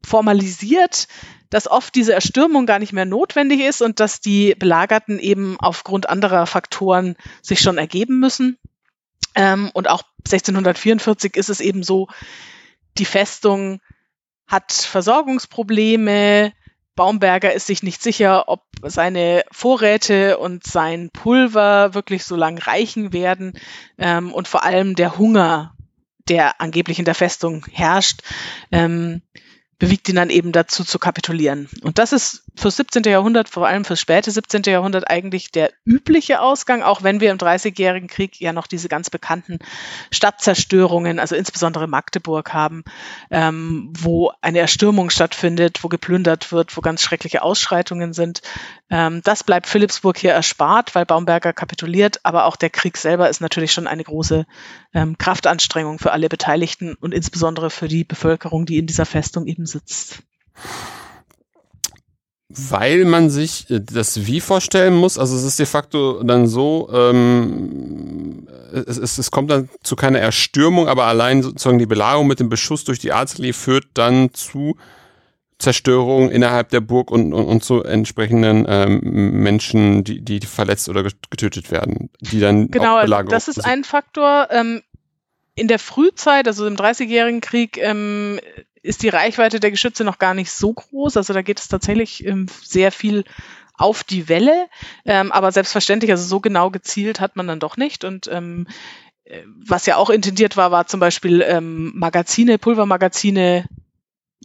[0.04, 1.06] formalisiert,
[1.48, 6.08] dass oft diese Erstürmung gar nicht mehr notwendig ist und dass die Belagerten eben aufgrund
[6.08, 8.58] anderer Faktoren sich schon ergeben müssen.
[9.34, 12.08] Ähm, und auch 1644 ist es eben so,
[12.98, 13.80] die Festung
[14.46, 16.52] hat Versorgungsprobleme,
[16.96, 23.12] Baumberger ist sich nicht sicher, ob seine Vorräte und sein Pulver wirklich so lang reichen
[23.12, 23.54] werden
[23.98, 25.74] ähm, und vor allem der Hunger,
[26.28, 28.22] der angeblich in der Festung herrscht,
[28.72, 29.22] ähm,
[29.78, 31.68] bewegt ihn dann eben dazu zu kapitulieren.
[31.82, 33.02] Und das ist fürs 17.
[33.04, 34.62] Jahrhundert, vor allem fürs späte 17.
[34.66, 39.10] Jahrhundert eigentlich der übliche Ausgang, auch wenn wir im Dreißigjährigen Krieg ja noch diese ganz
[39.10, 39.58] bekannten
[40.10, 42.84] Stadtzerstörungen, also insbesondere Magdeburg haben,
[43.30, 48.42] ähm, wo eine Erstürmung stattfindet, wo geplündert wird, wo ganz schreckliche Ausschreitungen sind.
[48.90, 53.40] Ähm, das bleibt Philipsburg hier erspart, weil Baumberger kapituliert, aber auch der Krieg selber ist
[53.40, 54.46] natürlich schon eine große
[54.92, 59.66] ähm, Kraftanstrengung für alle Beteiligten und insbesondere für die Bevölkerung, die in dieser Festung eben
[59.66, 60.22] sitzt.
[62.52, 66.90] Weil man sich äh, das wie vorstellen muss, also es ist de facto dann so,
[66.92, 72.40] ähm, es, es, es kommt dann zu keiner Erstürmung, aber allein sozusagen die Belagerung mit
[72.40, 74.76] dem Beschuss durch die Artillerie führt dann zu
[75.60, 79.00] Zerstörung innerhalb der Burg und, und, und zu entsprechenden ähm,
[79.42, 83.30] Menschen, die, die verletzt oder getötet werden, die dann genau, auch Belagerung.
[83.30, 84.48] Das ist ein Faktor.
[84.50, 84.82] Ähm,
[85.54, 88.40] in der Frühzeit, also im Dreißigjährigen Krieg, ähm,
[88.82, 91.16] ist die Reichweite der Geschütze noch gar nicht so groß.
[91.16, 93.24] Also da geht es tatsächlich ähm, sehr viel
[93.74, 94.68] auf die Welle.
[95.04, 98.04] Ähm, aber selbstverständlich, also so genau gezielt hat man dann doch nicht.
[98.04, 98.66] Und ähm,
[99.24, 103.66] äh, was ja auch intendiert war, war zum Beispiel ähm, Magazine, Pulvermagazine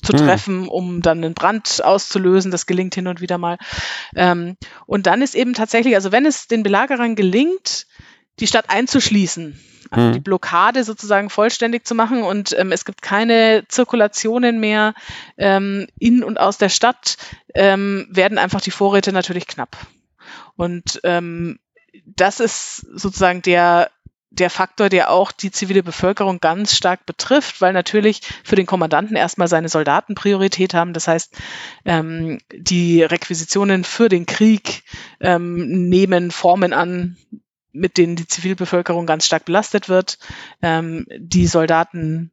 [0.01, 0.19] zu hm.
[0.19, 2.51] treffen, um dann einen Brand auszulösen.
[2.51, 3.57] Das gelingt hin und wieder mal.
[4.15, 7.87] Ähm, und dann ist eben tatsächlich, also wenn es den Belagerern gelingt,
[8.39, 9.59] die Stadt einzuschließen,
[9.91, 10.23] also die mhm.
[10.23, 14.93] Blockade sozusagen vollständig zu machen und ähm, es gibt keine Zirkulationen mehr
[15.37, 17.17] ähm, in und aus der Stadt,
[17.53, 19.77] ähm, werden einfach die Vorräte natürlich knapp.
[20.55, 21.59] Und ähm,
[22.05, 23.89] das ist sozusagen der
[24.35, 29.15] der Faktor, der auch die zivile Bevölkerung ganz stark betrifft, weil natürlich für den Kommandanten
[29.15, 30.93] erstmal seine Soldaten Priorität haben.
[30.93, 31.37] Das heißt,
[31.85, 34.83] ähm, die Requisitionen für den Krieg
[35.21, 37.17] ähm, nehmen Formen an,
[37.75, 40.17] mit denen die Zivilbevölkerung ganz stark belastet wird.
[40.61, 42.31] Ähm, die Soldaten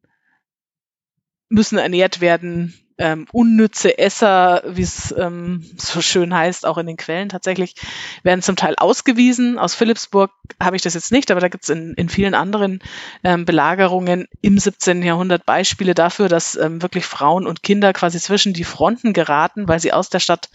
[1.48, 6.96] müssen ernährt werden, ähm, unnütze Esser, wie es ähm, so schön heißt, auch in den
[6.96, 7.74] Quellen tatsächlich,
[8.22, 9.58] werden zum Teil ausgewiesen.
[9.58, 12.80] Aus Philipsburg habe ich das jetzt nicht, aber da gibt es in, in vielen anderen
[13.24, 15.02] ähm, Belagerungen im 17.
[15.02, 19.80] Jahrhundert Beispiele dafür, dass ähm, wirklich Frauen und Kinder quasi zwischen die Fronten geraten, weil
[19.80, 20.48] sie aus der Stadt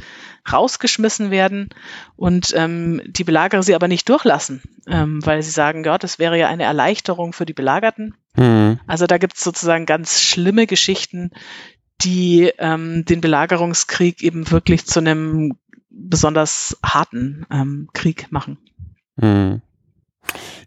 [0.52, 1.70] rausgeschmissen werden
[2.16, 6.38] und ähm, die Belagerer sie aber nicht durchlassen, ähm, weil sie sagen, ja, das wäre
[6.38, 8.16] ja eine Erleichterung für die Belagerten.
[8.36, 8.80] Mhm.
[8.88, 11.32] Also da gibt es sozusagen ganz schlimme Geschichten,
[12.02, 15.58] die ähm, den Belagerungskrieg eben wirklich zu einem
[15.90, 18.58] besonders harten ähm, Krieg machen.
[19.20, 19.62] Hm.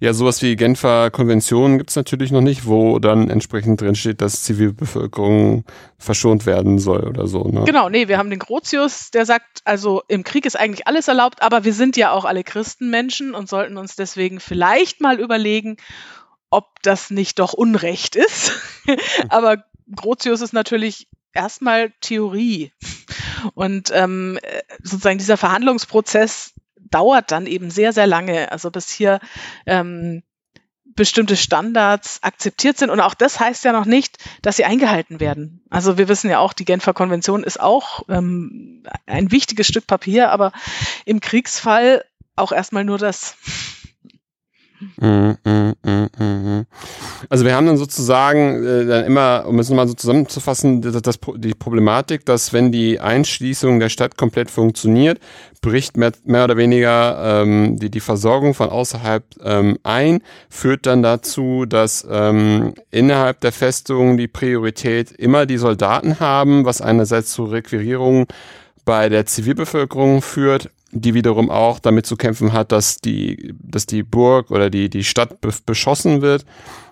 [0.01, 4.43] Ja, sowas wie Genfer Konvention gibt's natürlich noch nicht, wo dann entsprechend drin steht, dass
[4.43, 5.65] Zivilbevölkerung
[5.99, 7.45] verschont werden soll oder so.
[7.45, 7.65] Ne?
[7.67, 11.43] Genau, nee, wir haben den Grotius, der sagt, also im Krieg ist eigentlich alles erlaubt,
[11.43, 15.77] aber wir sind ja auch alle Christenmenschen und sollten uns deswegen vielleicht mal überlegen,
[16.49, 18.53] ob das nicht doch Unrecht ist.
[19.29, 19.65] aber
[19.95, 22.73] Grotius ist natürlich erstmal Theorie.
[23.55, 24.39] Und ähm,
[24.83, 26.55] sozusagen dieser Verhandlungsprozess
[26.91, 28.53] dauert dann eben sehr, sehr lange.
[28.53, 29.21] Also bis hier
[29.67, 30.23] ähm,
[30.97, 32.91] bestimmte Standards akzeptiert sind.
[32.91, 35.65] Und auch das heißt ja noch nicht, dass sie eingehalten werden.
[35.71, 40.31] Also wir wissen ja auch, die Genfer Konvention ist auch ähm, ein wichtiges Stück Papier,
[40.31, 40.53] aber
[41.05, 42.05] im Kriegsfall
[42.37, 43.37] auch erstmal nur das.
[44.97, 46.67] Mm, mm, mm,
[47.29, 51.19] also wir haben dann sozusagen äh, dann immer, um es nochmal so zusammenzufassen, das, das,
[51.37, 55.19] die Problematik, dass wenn die Einschließung der Stadt komplett funktioniert,
[55.61, 61.03] bricht mehr, mehr oder weniger ähm, die, die Versorgung von außerhalb ähm, ein, führt dann
[61.03, 67.45] dazu, dass ähm, innerhalb der Festung die Priorität immer die Soldaten haben, was einerseits zu
[67.45, 68.27] Requirierungen
[68.87, 74.03] bei der Zivilbevölkerung führt die wiederum auch damit zu kämpfen hat, dass die, dass die
[74.03, 76.45] Burg oder die, die Stadt be beschossen wird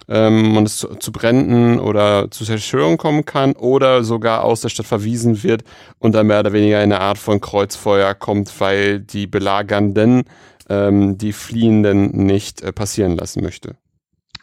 [0.08, 4.68] ähm, und es zu, zu Bränden oder zu Zerstörung kommen kann oder sogar aus der
[4.68, 5.64] Stadt verwiesen wird
[5.98, 10.24] und dann mehr oder weniger eine Art von Kreuzfeuer kommt, weil die Belagernden
[10.68, 13.76] ähm, die Fliehenden nicht äh, passieren lassen möchte.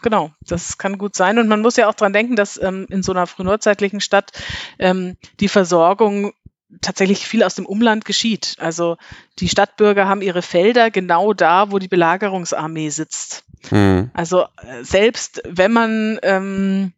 [0.01, 1.39] Genau, das kann gut sein.
[1.39, 4.31] Und man muss ja auch dran denken, dass ähm, in so einer frühneuzeitlichen Stadt
[4.77, 6.33] ähm, die Versorgung
[6.81, 8.55] tatsächlich viel aus dem Umland geschieht.
[8.59, 8.97] Also
[9.39, 13.43] die Stadtbürger haben ihre Felder genau da, wo die Belagerungsarmee sitzt.
[13.71, 14.11] Mhm.
[14.13, 16.93] Also äh, selbst wenn man ähm,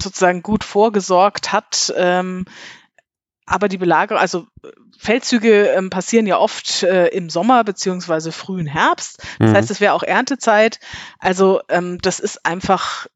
[0.00, 2.44] sozusagen gut vorgesorgt hat, ähm,
[3.46, 4.46] aber die Belagerung, also
[4.98, 9.22] Feldzüge ähm, passieren ja oft äh, im Sommer beziehungsweise frühen Herbst.
[9.38, 9.54] Das mhm.
[9.54, 10.80] heißt, es wäre auch Erntezeit.
[11.18, 13.06] Also ähm, das ist einfach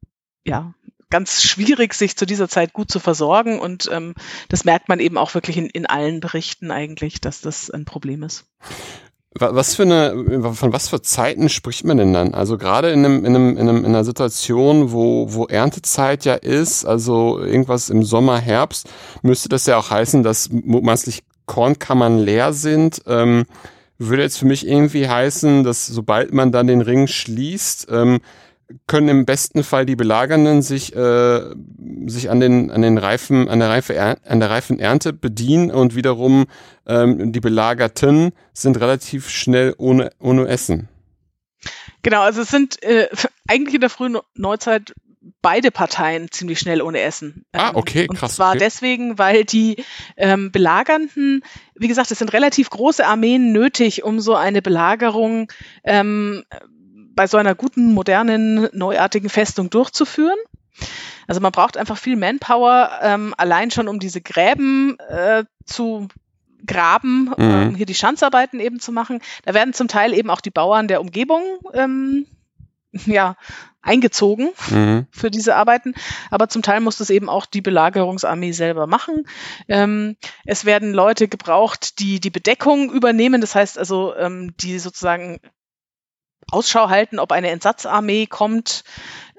[0.45, 0.73] ja
[1.11, 3.59] ganz schwierig, sich zu dieser Zeit gut zu versorgen.
[3.59, 4.15] Und ähm,
[4.49, 8.23] das merkt man eben auch wirklich in, in allen Berichten eigentlich, dass das ein Problem
[8.23, 8.45] ist.
[9.33, 12.33] Was für eine, von was für Zeiten spricht man denn dann?
[12.33, 16.33] Also gerade in, einem, in, einem, in, einem, in einer Situation, wo, wo Erntezeit ja
[16.33, 18.89] ist, also irgendwas im Sommer, Herbst,
[19.21, 23.03] müsste das ja auch heißen, dass mutmaßlich Kornkammern leer sind.
[23.07, 23.45] Ähm,
[23.97, 28.19] würde jetzt für mich irgendwie heißen, dass sobald man dann den Ring schließt, ähm,
[28.87, 31.41] können im besten Fall die Belagernden sich, äh,
[32.05, 35.95] sich an den, an den Reifen, an der Reife, an der reifen Ernte bedienen und
[35.95, 36.45] wiederum
[36.85, 40.89] ähm, die Belagerten sind relativ schnell ohne, ohne Essen.
[42.03, 43.07] Genau, also es sind äh,
[43.47, 44.93] eigentlich in der frühen Neuzeit
[45.41, 47.45] beide Parteien ziemlich schnell ohne Essen.
[47.51, 48.31] Ah, ähm, okay, krass.
[48.31, 48.59] Und zwar okay.
[48.59, 49.83] deswegen, weil die
[50.17, 51.43] ähm, Belagernden,
[51.75, 55.51] wie gesagt, es sind relativ große Armeen nötig, um so eine Belagerung
[55.83, 56.43] ähm,
[57.15, 60.37] bei so einer guten, modernen, neuartigen Festung durchzuführen.
[61.27, 66.07] Also man braucht einfach viel Manpower, ähm, allein schon um diese Gräben äh, zu
[66.65, 67.35] graben, mhm.
[67.37, 69.19] ähm, hier die Schanzarbeiten eben zu machen.
[69.43, 71.41] Da werden zum Teil eben auch die Bauern der Umgebung
[71.73, 72.25] ähm,
[73.05, 73.35] ja,
[73.81, 75.07] eingezogen mhm.
[75.11, 75.93] für diese Arbeiten.
[76.29, 79.25] Aber zum Teil muss das eben auch die Belagerungsarmee selber machen.
[79.67, 83.41] Ähm, es werden Leute gebraucht, die die Bedeckung übernehmen.
[83.41, 85.39] Das heißt also, ähm, die sozusagen
[86.51, 88.83] Ausschau halten, ob eine Entsatzarmee kommt,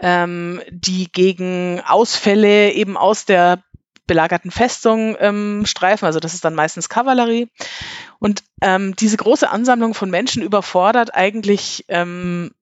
[0.00, 3.62] ähm, die gegen Ausfälle eben aus der
[4.06, 6.06] belagerten Festung ähm, streifen.
[6.06, 7.48] Also das ist dann meistens Kavallerie.
[8.18, 12.52] Und ähm, diese große Ansammlung von Menschen überfordert eigentlich ähm,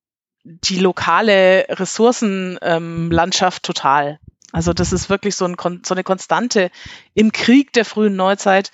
[0.45, 4.21] die lokale Ressourcenlandschaft ähm, total.
[4.53, 6.71] Also das ist wirklich so, ein, so, eine Konstante
[7.15, 8.73] im Krieg der frühen Neuzeit,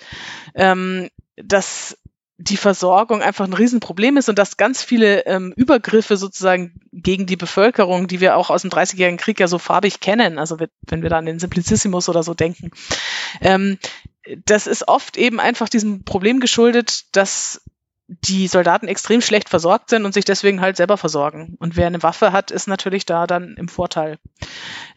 [0.55, 1.97] ähm, dass
[2.39, 7.35] die Versorgung einfach ein Riesenproblem ist und dass ganz viele ähm, Übergriffe sozusagen gegen die
[7.35, 11.09] Bevölkerung, die wir auch aus dem Dreißigjährigen Krieg ja so farbig kennen, also wenn wir
[11.09, 12.71] da an den Simplicissimus oder so denken,
[13.41, 13.79] ähm,
[14.45, 17.61] das ist oft eben einfach diesem Problem geschuldet, dass
[18.07, 21.57] die Soldaten extrem schlecht versorgt sind und sich deswegen halt selber versorgen.
[21.59, 24.17] Und wer eine Waffe hat, ist natürlich da dann im Vorteil.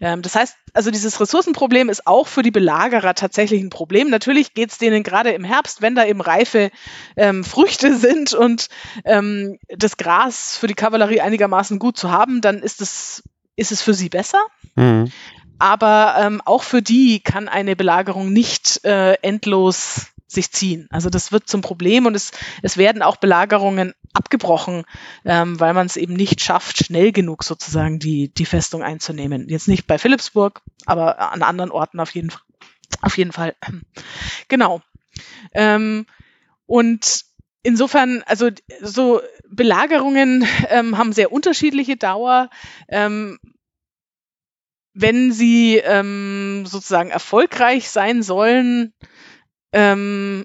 [0.01, 4.11] Ähm, das heißt, also dieses Ressourcenproblem ist auch für die Belagerer tatsächlich ein Problem.
[4.11, 6.71] Natürlich geht es denen gerade im Herbst, wenn da eben reife
[7.17, 8.69] ähm, Früchte sind und
[9.05, 13.25] ähm, das Gras für die Kavallerie einigermaßen gut zu haben, dann ist es,
[13.57, 14.41] ist es für sie besser.
[14.77, 15.11] Mhm.
[15.59, 20.87] Aber ähm, auch für die kann eine Belagerung nicht äh, endlos sich ziehen.
[20.91, 22.31] Also das wird zum Problem und es,
[22.63, 24.85] es werden auch Belagerungen abgebrochen,
[25.25, 29.49] ähm, weil man es eben nicht schafft, schnell genug sozusagen die, die Festung einzunehmen.
[29.49, 32.33] Jetzt nicht bei Philipsburg, aber an anderen Orten auf jeden,
[33.03, 33.55] auf jeden Fall.
[34.49, 34.83] Genau.
[35.55, 36.07] Ähm,
[36.67, 37.25] und
[37.63, 42.51] insofern, also so Belagerungen ähm, haben sehr unterschiedliche Dauer.
[42.89, 43.39] Ähm,
[44.93, 48.93] wenn sie ähm, sozusagen erfolgreich sein sollen,
[49.73, 50.45] ähm,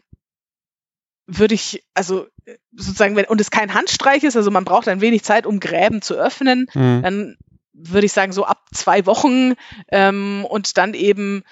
[1.27, 2.27] würde ich, also
[2.71, 6.01] sozusagen, wenn, und es kein Handstreich ist, also man braucht ein wenig Zeit, um Gräben
[6.01, 7.01] zu öffnen, mhm.
[7.01, 7.37] dann
[7.73, 9.53] würde ich sagen, so ab zwei Wochen
[9.91, 11.43] ähm, und dann eben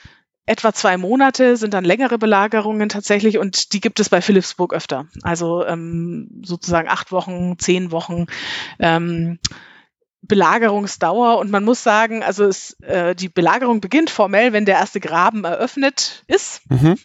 [0.45, 5.07] etwa zwei Monate sind dann längere Belagerungen tatsächlich und die gibt es bei Philipsburg öfter.
[5.21, 8.25] Also ähm, sozusagen acht Wochen, zehn Wochen.
[8.79, 9.39] Ähm,
[10.23, 14.99] Belagerungsdauer und man muss sagen, also es, äh, die Belagerung beginnt formell, wenn der erste
[14.99, 16.61] Graben eröffnet ist.
[16.69, 16.97] Mhm.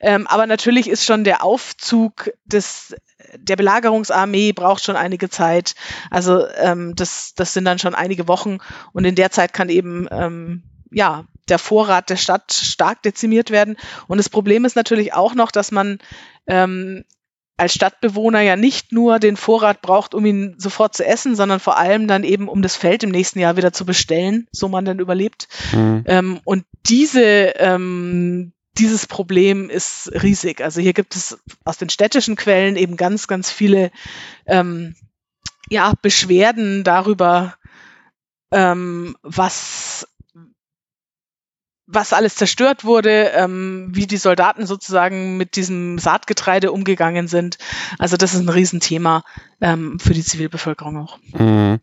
[0.00, 2.94] Ähm, aber natürlich ist schon der Aufzug des
[3.36, 5.74] der Belagerungsarmee braucht schon einige Zeit.
[6.10, 8.58] Also ähm, das, das sind dann schon einige Wochen
[8.92, 13.76] und in der Zeit kann eben ähm, ja der Vorrat der Stadt stark dezimiert werden.
[14.06, 15.98] Und das Problem ist natürlich auch noch, dass man
[16.46, 17.04] ähm,
[17.56, 21.78] als Stadtbewohner ja nicht nur den Vorrat braucht, um ihn sofort zu essen, sondern vor
[21.78, 24.98] allem dann eben, um das Feld im nächsten Jahr wieder zu bestellen, so man dann
[24.98, 25.48] überlebt.
[25.72, 26.04] Mhm.
[26.06, 30.62] Ähm, und diese, ähm, dieses Problem ist riesig.
[30.62, 33.92] Also hier gibt es aus den städtischen Quellen eben ganz, ganz viele
[34.46, 34.96] ähm,
[35.70, 37.54] ja, Beschwerden darüber,
[38.50, 40.08] ähm, was
[41.86, 47.58] was alles zerstört wurde, ähm, wie die Soldaten sozusagen mit diesem Saatgetreide umgegangen sind.
[47.98, 49.22] Also das ist ein Riesenthema
[49.60, 51.18] ähm, für die Zivilbevölkerung auch.
[51.32, 51.80] Mhm.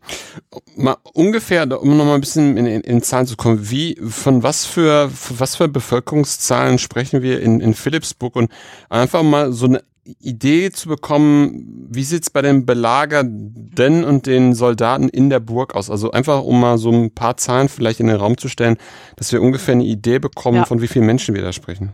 [0.76, 4.64] Mal ungefähr, um nochmal ein bisschen in, in, in, Zahlen zu kommen, wie, von was
[4.64, 8.50] für, von was für Bevölkerungszahlen sprechen wir in, in Philipsburg und
[8.88, 15.08] einfach mal so eine Idee zu bekommen, wie sieht's bei den Belagerten und den Soldaten
[15.08, 15.90] in der Burg aus?
[15.90, 18.78] Also einfach, um mal so ein paar Zahlen vielleicht in den Raum zu stellen,
[19.16, 20.64] dass wir ungefähr eine Idee bekommen, ja.
[20.64, 21.92] von wie vielen Menschen wir da sprechen.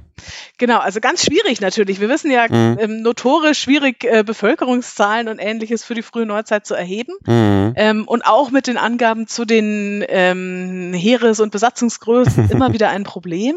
[0.56, 2.00] Genau, also ganz schwierig natürlich.
[2.00, 2.78] Wir wissen ja mhm.
[2.80, 7.12] ähm, notorisch schwierig, äh, Bevölkerungszahlen und ähnliches für die frühe Neuzeit zu erheben.
[7.26, 7.74] Mhm.
[7.76, 13.04] Ähm, und auch mit den Angaben zu den ähm, Heeres- und Besatzungsgrößen immer wieder ein
[13.04, 13.56] Problem.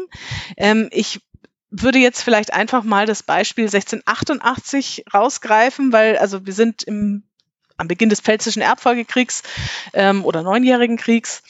[0.58, 1.20] Ähm, ich
[1.72, 7.24] würde jetzt vielleicht einfach mal das Beispiel 1688 rausgreifen, weil also wir sind im,
[7.78, 9.42] am Beginn des Pfälzischen Erbfolgekriegs
[9.94, 11.42] ähm, oder Neunjährigen Kriegs.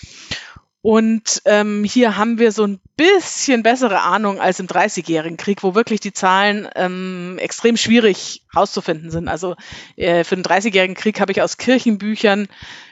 [0.80, 5.76] Und ähm, hier haben wir so ein bisschen bessere Ahnung als im Dreißigjährigen Krieg, wo
[5.76, 9.28] wirklich die Zahlen ähm, extrem schwierig rauszufinden sind.
[9.28, 9.54] Also
[9.96, 12.48] äh, für den Dreißigjährigen Krieg habe ich aus Kirchenbüchern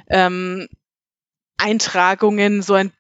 [0.09, 0.69] ähm,
[1.59, 2.93] Eintragungen so ein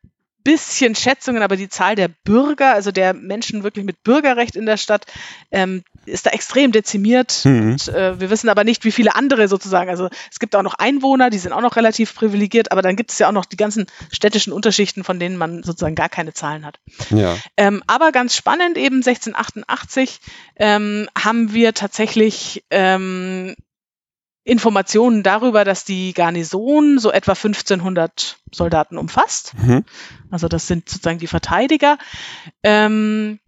[0.42, 4.76] bisschen Schätzungen, aber die Zahl der Bürger, also der Menschen wirklich mit Bürgerrecht in der
[4.76, 5.06] Stadt,
[5.50, 7.40] ähm, ist da extrem dezimiert.
[7.44, 7.72] Mhm.
[7.72, 9.90] Und, äh, wir wissen aber nicht, wie viele andere sozusagen.
[9.90, 13.10] Also es gibt auch noch Einwohner, die sind auch noch relativ privilegiert, aber dann gibt
[13.12, 16.64] es ja auch noch die ganzen städtischen Unterschichten, von denen man sozusagen gar keine Zahlen
[16.64, 16.80] hat.
[17.10, 17.36] Ja.
[17.56, 20.20] Ähm, aber ganz spannend, eben 1688
[20.56, 23.54] ähm, haben wir tatsächlich ähm,
[24.44, 29.54] Informationen darüber, dass die Garnison so etwa 1500 Soldaten umfasst.
[29.58, 29.84] Mhm.
[30.30, 31.98] Also das sind sozusagen die Verteidiger.
[32.62, 33.38] Ähm,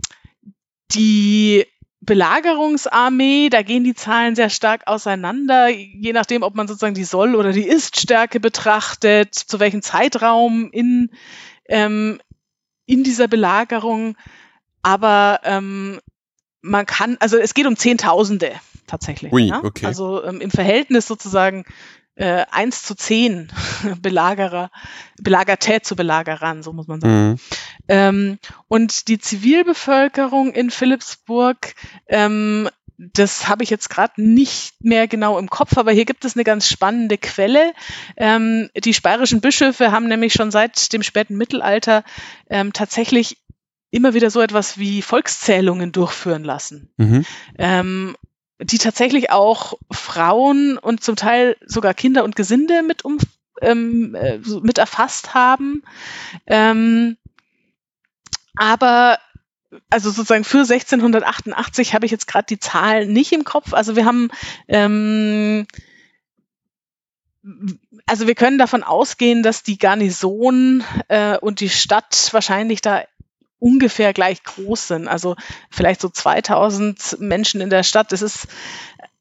[0.94, 1.64] die
[2.00, 7.36] Belagerungsarmee, da gehen die Zahlen sehr stark auseinander, je nachdem, ob man sozusagen die Soll-
[7.36, 11.10] oder die Ist-Stärke betrachtet, zu welchem Zeitraum in,
[11.68, 12.20] ähm,
[12.86, 14.16] in dieser Belagerung.
[14.82, 16.00] Aber ähm,
[16.60, 18.52] man kann, also es geht um Zehntausende
[18.86, 19.32] tatsächlich.
[19.32, 19.62] Ui, ja?
[19.62, 19.86] okay.
[19.86, 21.64] Also ähm, im Verhältnis sozusagen
[22.14, 23.52] äh, 1 zu 10
[24.02, 24.70] Belagerer,
[25.20, 27.30] Belagertät zu Belagerern, so muss man sagen.
[27.30, 27.36] Mhm.
[27.88, 31.74] Ähm, und die Zivilbevölkerung in Philipsburg,
[32.08, 32.68] ähm,
[32.98, 36.44] das habe ich jetzt gerade nicht mehr genau im Kopf, aber hier gibt es eine
[36.44, 37.72] ganz spannende Quelle.
[38.16, 42.04] Ähm, die spanischen Bischöfe haben nämlich schon seit dem späten Mittelalter
[42.48, 43.38] ähm, tatsächlich
[43.90, 46.92] immer wieder so etwas wie Volkszählungen durchführen lassen.
[46.96, 47.24] Mhm.
[47.58, 48.16] Ähm,
[48.64, 53.18] die tatsächlich auch Frauen und zum Teil sogar Kinder und Gesinde mit um
[53.60, 55.82] ähm, äh, mit erfasst haben.
[56.46, 57.16] Ähm,
[58.56, 59.18] aber
[59.88, 63.72] also sozusagen für 1688 habe ich jetzt gerade die Zahlen nicht im Kopf.
[63.72, 64.30] Also wir haben
[64.68, 65.66] ähm,
[68.06, 73.02] also wir können davon ausgehen, dass die Garnison äh, und die Stadt wahrscheinlich da
[73.62, 75.08] ungefähr gleich groß sind.
[75.08, 75.36] Also
[75.70, 78.10] vielleicht so 2000 Menschen in der Stadt.
[78.10, 78.48] Das ist,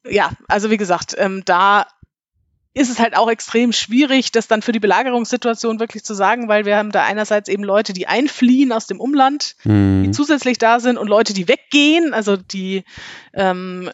[0.04, 1.86] ja, also wie gesagt, ähm, da
[2.74, 6.64] ist es halt auch extrem schwierig, das dann für die Belagerungssituation wirklich zu sagen, weil
[6.64, 10.04] wir haben da einerseits eben Leute, die einfliehen aus dem Umland, mhm.
[10.04, 12.84] die zusätzlich da sind und Leute, die weggehen, also die,
[13.34, 13.90] ähm,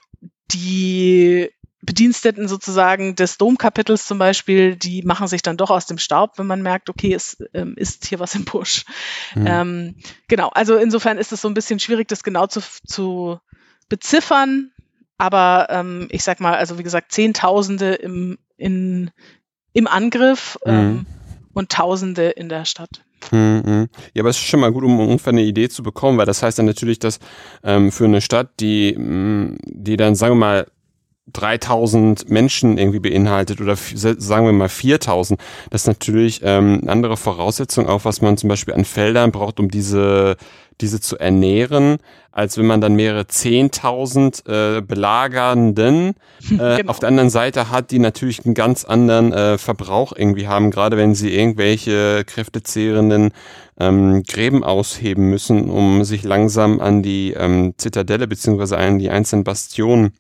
[0.52, 1.50] die
[1.80, 6.46] Bediensteten sozusagen des Domkapitels zum Beispiel, die machen sich dann doch aus dem Staub, wenn
[6.46, 8.84] man merkt, okay, es ähm, ist hier was im Busch.
[9.34, 9.46] Mhm.
[9.46, 9.94] Ähm,
[10.26, 13.38] genau, also insofern ist es so ein bisschen schwierig, das genau zu, zu
[13.88, 14.72] beziffern.
[15.18, 19.10] Aber ähm, ich sag mal, also wie gesagt, Zehntausende im, in,
[19.72, 20.72] im Angriff mhm.
[20.72, 21.06] ähm,
[21.54, 23.04] und Tausende in der Stadt.
[23.32, 23.88] Mhm.
[24.14, 26.42] Ja, aber es ist schon mal gut, um ungefähr eine Idee zu bekommen, weil das
[26.42, 27.18] heißt dann natürlich, dass
[27.62, 30.66] ähm, für eine Stadt, die, mm, die dann, sagen wir mal,
[31.32, 37.16] 3000 Menschen irgendwie beinhaltet oder sagen wir mal 4000, das ist natürlich ähm, eine andere
[37.16, 40.36] Voraussetzung, auch was man zum Beispiel an Feldern braucht, um diese,
[40.80, 41.98] diese zu ernähren,
[42.32, 46.14] als wenn man dann mehrere 10.000 äh, Belagernden
[46.50, 46.90] äh, genau.
[46.90, 50.96] auf der anderen Seite hat, die natürlich einen ganz anderen äh, Verbrauch irgendwie haben, gerade
[50.96, 53.32] wenn sie irgendwelche kräftezehrenden
[53.80, 59.44] ähm, Gräben ausheben müssen, um sich langsam an die ähm, Zitadelle beziehungsweise an die einzelnen
[59.44, 60.12] Bastionen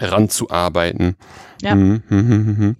[0.00, 1.16] ranzuarbeiten.
[1.62, 1.74] Ja.
[1.74, 2.76] Mhm, mhm, mhm.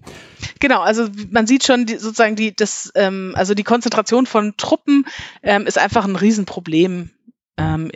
[0.59, 5.07] Genau, also man sieht schon die, sozusagen die, das, ähm, also die Konzentration von Truppen
[5.43, 7.11] ähm, ist einfach ein Riesenproblem
[7.59, 7.91] ähm,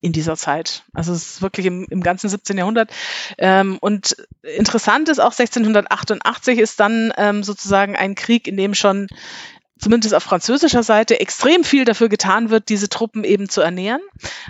[0.00, 0.84] in dieser Zeit.
[0.92, 2.58] Also es ist wirklich im, im ganzen 17.
[2.58, 2.90] Jahrhundert.
[3.38, 9.06] Ähm, und interessant ist auch 1688 ist dann ähm, sozusagen ein Krieg, in dem schon
[9.78, 14.02] zumindest auf französischer Seite extrem viel dafür getan wird, diese Truppen eben zu ernähren.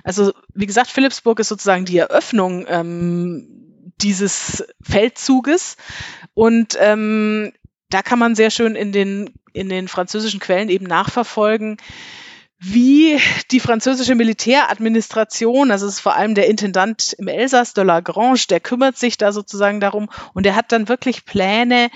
[0.03, 5.77] Also wie gesagt, Philipsburg ist sozusagen die Eröffnung ähm, dieses Feldzuges.
[6.35, 7.53] Und ähm,
[7.91, 11.77] da kann man sehr schön in den, in den französischen Quellen eben nachverfolgen,
[12.59, 13.19] wie
[13.51, 18.61] die französische Militäradministration, also es ist vor allem der Intendant im Elsass, de Lagrange, der
[18.61, 20.09] kümmert sich da sozusagen darum.
[20.33, 21.91] Und er hat dann wirklich Pläne,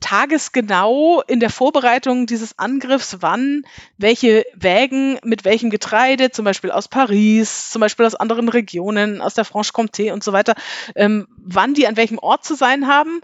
[0.00, 3.62] tagesgenau in der Vorbereitung dieses Angriffs, wann
[3.98, 9.34] welche Wägen mit welchem Getreide, zum Beispiel aus Paris, zum Beispiel aus anderen Regionen, aus
[9.34, 10.54] der Franche-Comté und so weiter,
[10.96, 13.20] ähm, wann die an welchem Ort zu sein haben,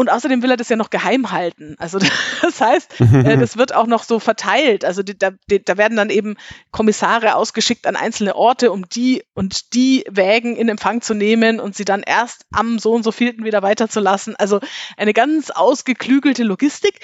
[0.00, 1.76] und außerdem will er das ja noch geheim halten.
[1.78, 1.98] Also
[2.40, 4.82] das heißt, äh, das wird auch noch so verteilt.
[4.82, 6.36] Also die, da, die, da werden dann eben
[6.70, 11.76] Kommissare ausgeschickt an einzelne Orte, um die und die Wägen in Empfang zu nehmen und
[11.76, 14.36] sie dann erst am so und so vielten wieder weiterzulassen.
[14.36, 14.60] Also
[14.96, 17.00] eine ganz ausgeklügelte Logistik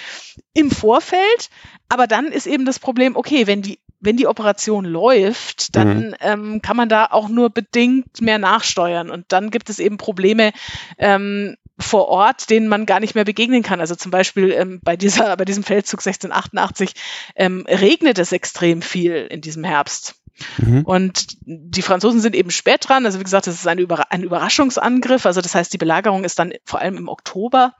[0.54, 1.50] im Vorfeld.
[1.90, 6.14] Aber dann ist eben das Problem, okay, wenn die wenn die Operation läuft, dann mhm.
[6.20, 9.10] ähm, kann man da auch nur bedingt mehr nachsteuern.
[9.10, 10.52] Und dann gibt es eben Probleme,
[10.98, 13.80] ähm, vor Ort, denen man gar nicht mehr begegnen kann.
[13.80, 16.92] Also zum Beispiel ähm, bei, dieser, bei diesem Feldzug 1688
[17.34, 20.14] ähm, regnet es extrem viel in diesem Herbst.
[20.58, 20.82] Mhm.
[20.84, 23.06] Und die Franzosen sind eben spät dran.
[23.06, 25.26] Also wie gesagt, es ist ein, Über ein Überraschungsangriff.
[25.26, 27.74] Also das heißt, die Belagerung ist dann vor allem im Oktober.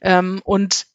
[0.00, 0.86] Ähm, und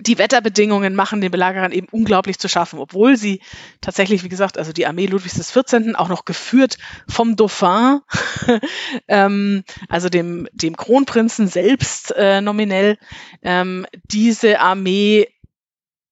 [0.00, 3.40] die Wetterbedingungen machen den Belagerern eben unglaublich zu schaffen, obwohl sie
[3.80, 5.94] tatsächlich, wie gesagt, also die Armee Ludwigs XIV.
[5.94, 6.78] auch noch geführt
[7.08, 8.00] vom Dauphin,
[9.08, 12.98] ähm, also dem, dem Kronprinzen selbst äh, nominell,
[13.42, 15.28] ähm, diese Armee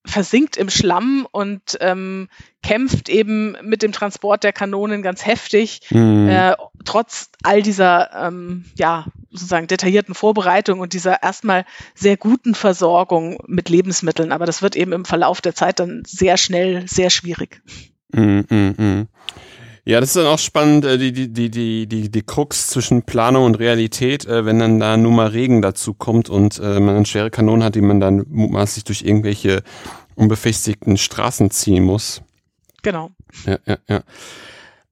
[0.09, 2.29] versinkt im Schlamm und ähm,
[2.63, 6.29] kämpft eben mit dem Transport der Kanonen ganz heftig, mhm.
[6.29, 13.39] äh, trotz all dieser ähm, ja sozusagen detaillierten Vorbereitung und dieser erstmal sehr guten Versorgung
[13.47, 14.33] mit Lebensmitteln.
[14.33, 17.63] Aber das wird eben im Verlauf der Zeit dann sehr schnell sehr schwierig.
[18.13, 19.07] Mhm, mh, mh.
[19.89, 23.05] Ja, das ist dann auch spannend, äh, die, die, die, die, die, die Krux zwischen
[23.05, 26.95] Planung und Realität, äh, wenn dann da nur mal Regen dazu kommt und äh, man
[26.95, 29.63] eine schwere Kanonen hat, die man dann mutmaßlich durch irgendwelche
[30.19, 32.23] unbefestigten Straßen ziehen muss.
[32.83, 33.11] Genau.
[33.47, 34.03] Ja, ja, ja.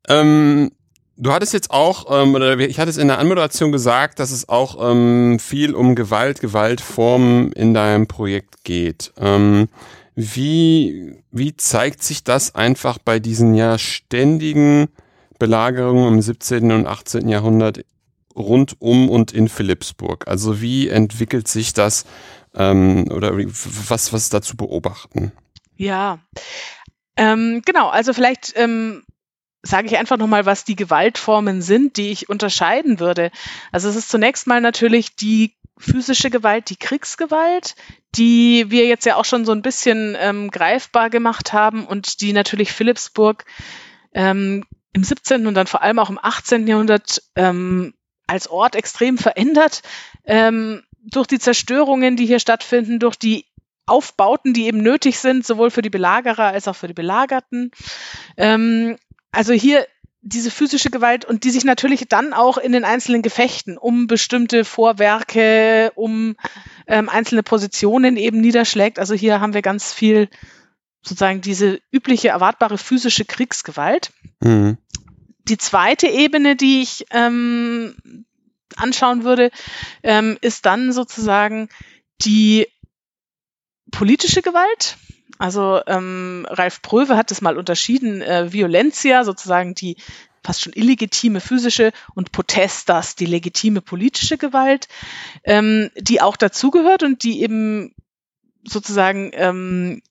[0.08, 0.70] Ähm,
[1.16, 4.48] du hattest jetzt auch, ähm, oder ich hatte es in der Anmoderation gesagt, dass es
[4.48, 9.12] auch ähm, viel um Gewalt, Gewaltformen in deinem Projekt geht.
[9.18, 9.68] Ähm,
[10.14, 14.88] wie, wie zeigt sich das einfach bei diesen ja ständigen
[15.38, 16.72] Belagerungen im 17.
[16.72, 17.28] und 18.
[17.28, 17.84] Jahrhundert
[18.34, 20.26] rund um und in Philippsburg?
[20.26, 22.04] Also wie entwickelt sich das
[22.56, 25.32] ähm, oder was, was dazu beobachten?
[25.76, 26.18] Ja,
[27.16, 29.04] ähm, genau, also vielleicht ähm,
[29.62, 33.30] sage ich einfach nochmal, was die Gewaltformen sind, die ich unterscheiden würde.
[33.72, 37.74] Also es ist zunächst mal natürlich die physische Gewalt, die Kriegsgewalt,
[38.14, 42.32] die wir jetzt ja auch schon so ein bisschen ähm, greifbar gemacht haben und die
[42.32, 43.44] natürlich Philipsburg
[44.14, 45.46] ähm, im 17.
[45.46, 46.66] und dann vor allem auch im 18.
[46.66, 47.92] Jahrhundert ähm,
[48.26, 49.82] als Ort extrem verändert
[50.24, 53.46] ähm, durch die Zerstörungen, die hier stattfinden, durch die
[53.86, 57.70] Aufbauten, die eben nötig sind, sowohl für die Belagerer als auch für die Belagerten.
[58.36, 58.96] Ähm,
[59.30, 59.86] also hier
[60.22, 64.64] diese physische Gewalt und die sich natürlich dann auch in den einzelnen Gefechten um bestimmte
[64.64, 66.36] Vorwerke, um
[66.88, 68.98] ähm, einzelne Positionen eben niederschlägt.
[68.98, 70.28] Also hier haben wir ganz viel
[71.00, 74.10] sozusagen diese übliche erwartbare physische Kriegsgewalt.
[74.40, 74.78] Mhm.
[75.44, 77.94] Die zweite Ebene, die ich ähm,
[78.76, 79.50] anschauen würde,
[80.02, 81.68] ähm, ist dann sozusagen
[82.22, 82.66] die
[83.90, 84.96] politische Gewalt.
[85.38, 89.96] Also ähm, Ralf Pröwe hat es mal unterschieden, äh, Violentia, sozusagen die
[90.42, 94.88] fast schon illegitime physische und Potestas, die legitime politische Gewalt,
[95.44, 97.94] ähm, die auch dazugehört und die eben
[98.64, 100.02] sozusagen ähm,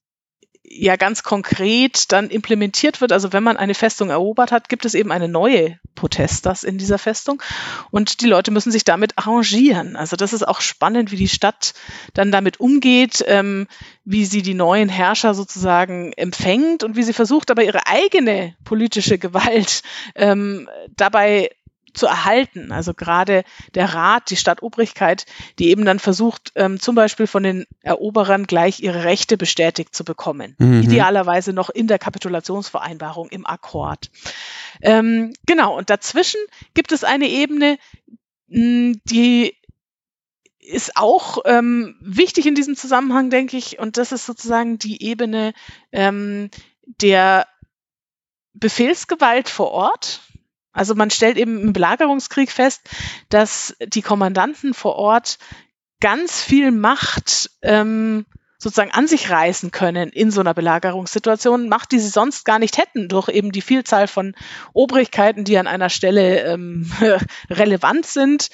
[0.70, 3.12] ja ganz konkret dann implementiert wird.
[3.12, 6.98] Also wenn man eine Festung erobert hat, gibt es eben eine neue Potestas in dieser
[6.98, 7.42] Festung
[7.92, 9.96] und die Leute müssen sich damit arrangieren.
[9.96, 11.74] Also das ist auch spannend, wie die Stadt
[12.14, 13.68] dann damit umgeht, ähm,
[14.04, 19.18] wie sie die neuen Herrscher sozusagen empfängt und wie sie versucht, aber ihre eigene politische
[19.18, 19.82] Gewalt
[20.16, 21.50] ähm, dabei
[21.96, 22.72] zu erhalten.
[22.72, 23.44] Also gerade
[23.74, 25.26] der Rat, die Stadtobrigkeit,
[25.60, 30.04] die eben dann versucht, ähm, zum Beispiel von den Eroberern gleich ihre Rechte bestätigt zu
[30.04, 30.56] bekommen.
[30.58, 30.84] Mhm.
[30.84, 34.12] Idealerweise noch in der Kapitulationsvereinbarung im Akkord.
[34.82, 36.42] Ähm, genau, und dazwischen
[36.74, 37.78] gibt es eine Ebene,
[38.48, 39.54] die
[40.60, 45.54] ist auch ähm, wichtig in diesem Zusammenhang, denke ich, und das ist sozusagen die Ebene
[45.92, 46.50] ähm,
[46.86, 47.48] der
[48.54, 50.22] Befehlsgewalt vor Ort.
[50.76, 52.88] Also man stellt eben im Belagerungskrieg fest,
[53.30, 55.40] dass die Kommandanten vor Ort
[56.02, 58.26] ganz viel Macht ähm,
[58.58, 62.78] sozusagen an sich reißen können in so einer Belagerungssituation, Macht, die sie sonst gar nicht
[62.78, 64.36] hätten, durch eben die Vielzahl von
[64.74, 66.92] Obrigkeiten, die an einer Stelle ähm,
[67.50, 68.50] relevant sind.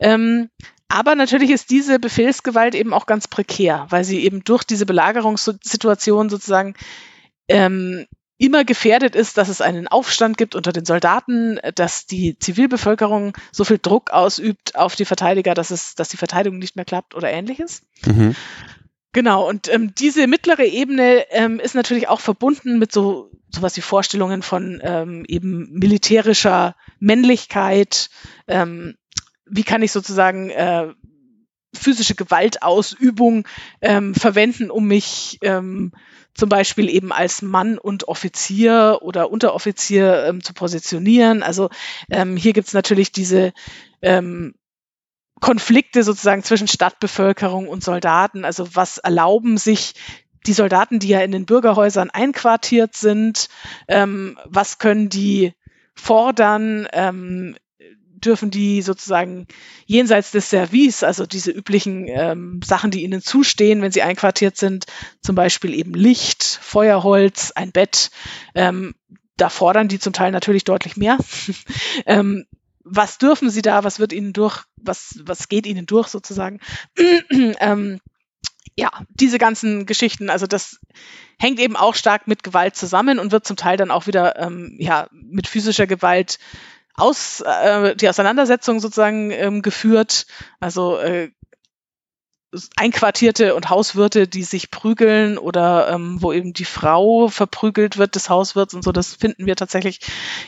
[0.00, 0.50] Ähm,
[0.88, 6.28] aber natürlich ist diese Befehlsgewalt eben auch ganz prekär, weil sie eben durch diese Belagerungssituation
[6.28, 6.74] sozusagen
[7.48, 8.06] ähm,
[8.38, 13.64] immer gefährdet ist, dass es einen Aufstand gibt unter den Soldaten, dass die Zivilbevölkerung so
[13.64, 17.30] viel Druck ausübt auf die Verteidiger, dass es, dass die Verteidigung nicht mehr klappt oder
[17.30, 17.82] ähnliches.
[18.04, 18.34] Mhm.
[19.12, 23.80] Genau, und ähm, diese mittlere Ebene ähm, ist natürlich auch verbunden mit so sowas wie
[23.80, 28.10] Vorstellungen von ähm, eben militärischer Männlichkeit.
[28.46, 28.96] Ähm,
[29.46, 30.88] wie kann ich sozusagen äh,
[31.76, 33.46] physische Gewaltausübung
[33.80, 35.92] ähm, verwenden, um mich ähm,
[36.34, 41.42] zum Beispiel eben als Mann und Offizier oder Unteroffizier ähm, zu positionieren.
[41.42, 41.70] Also
[42.10, 43.52] ähm, hier gibt's natürlich diese
[44.02, 44.54] ähm,
[45.40, 48.44] Konflikte sozusagen zwischen Stadtbevölkerung und Soldaten.
[48.44, 49.94] Also was erlauben sich
[50.46, 53.48] die Soldaten, die ja in den Bürgerhäusern einquartiert sind,
[53.88, 55.52] ähm, was können die
[55.94, 57.56] fordern, ähm,
[58.16, 59.46] dürfen die sozusagen
[59.86, 64.86] jenseits des Service, also diese üblichen ähm, Sachen, die ihnen zustehen, wenn sie einquartiert sind,
[65.22, 68.10] zum Beispiel eben Licht, Feuerholz, ein Bett,
[68.54, 68.94] ähm,
[69.36, 71.18] da fordern die zum Teil natürlich deutlich mehr.
[72.06, 72.46] ähm,
[72.84, 73.84] was dürfen sie da?
[73.84, 74.64] Was wird ihnen durch?
[74.76, 76.60] Was, was geht ihnen durch sozusagen?
[77.30, 78.00] ähm,
[78.76, 80.78] ja, diese ganzen Geschichten, also das
[81.38, 84.76] hängt eben auch stark mit Gewalt zusammen und wird zum Teil dann auch wieder ähm,
[84.78, 86.38] ja, mit physischer Gewalt
[86.96, 90.26] aus, äh, die Auseinandersetzung sozusagen ähm, geführt.
[90.60, 91.30] Also äh,
[92.76, 98.30] Einquartierte und Hauswirte, die sich prügeln oder ähm, wo eben die Frau verprügelt wird des
[98.30, 100.00] Hauswirts und so, das finden wir tatsächlich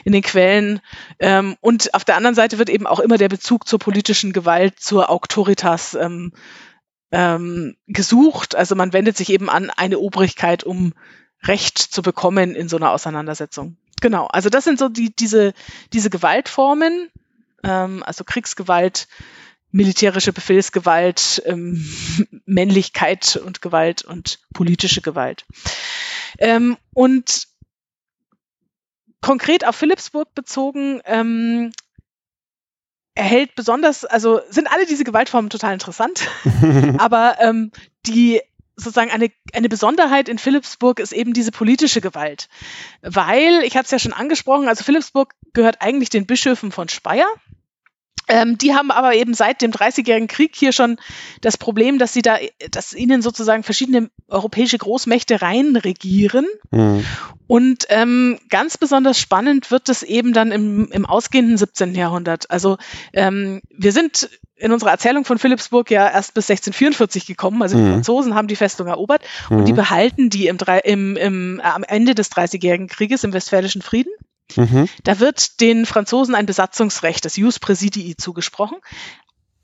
[0.05, 0.81] in den Quellen.
[1.19, 4.81] Ähm, und auf der anderen Seite wird eben auch immer der Bezug zur politischen Gewalt,
[4.81, 6.33] zur Autoritas ähm,
[7.11, 8.55] ähm, gesucht.
[8.55, 10.95] Also man wendet sich eben an eine Obrigkeit, um
[11.45, 13.77] Recht zu bekommen in so einer Auseinandersetzung.
[14.01, 15.55] Genau, also das sind so die, diese,
[15.93, 17.11] diese Gewaltformen,
[17.63, 19.09] ähm, also Kriegsgewalt,
[19.71, 21.85] militärische Befehlsgewalt, ähm,
[22.47, 25.45] Männlichkeit und Gewalt und politische Gewalt.
[26.39, 27.49] Ähm, und
[29.21, 31.73] konkret auf Philipsburg bezogen, ähm,
[33.15, 36.29] erhält besonders, also sind alle diese Gewaltformen total interessant,
[36.99, 37.73] aber ähm,
[38.07, 38.41] die
[38.79, 42.49] sozusagen eine, eine Besonderheit in Philipsburg ist eben diese politische Gewalt.
[43.03, 47.27] Weil, ich hatte es ja schon angesprochen, also Philipsburg gehört eigentlich den Bischöfen von Speyer.
[48.29, 50.99] Ähm, die haben aber eben seit dem Dreißigjährigen Krieg hier schon
[51.41, 52.37] das Problem, dass sie da,
[52.71, 56.47] dass ihnen sozusagen verschiedene europäische Großmächte reinregieren.
[56.71, 57.05] Mhm.
[57.47, 61.95] Und ähm, ganz besonders spannend wird es eben dann im, im ausgehenden 17.
[61.95, 62.51] Jahrhundert.
[62.51, 62.77] Also
[63.15, 64.29] ähm, wir sind
[64.59, 67.63] in unserer Erzählung von Philipsburg ja erst bis 1644 gekommen.
[67.63, 67.93] Also die mhm.
[67.95, 69.59] Franzosen haben die Festung erobert mhm.
[69.59, 74.13] und die behalten die im, im, im, am Ende des Dreißigjährigen Krieges im Westfälischen Frieden.
[74.57, 74.89] Mhm.
[75.05, 78.79] Da wird den Franzosen ein Besatzungsrecht, das Jus Presidii, zugesprochen,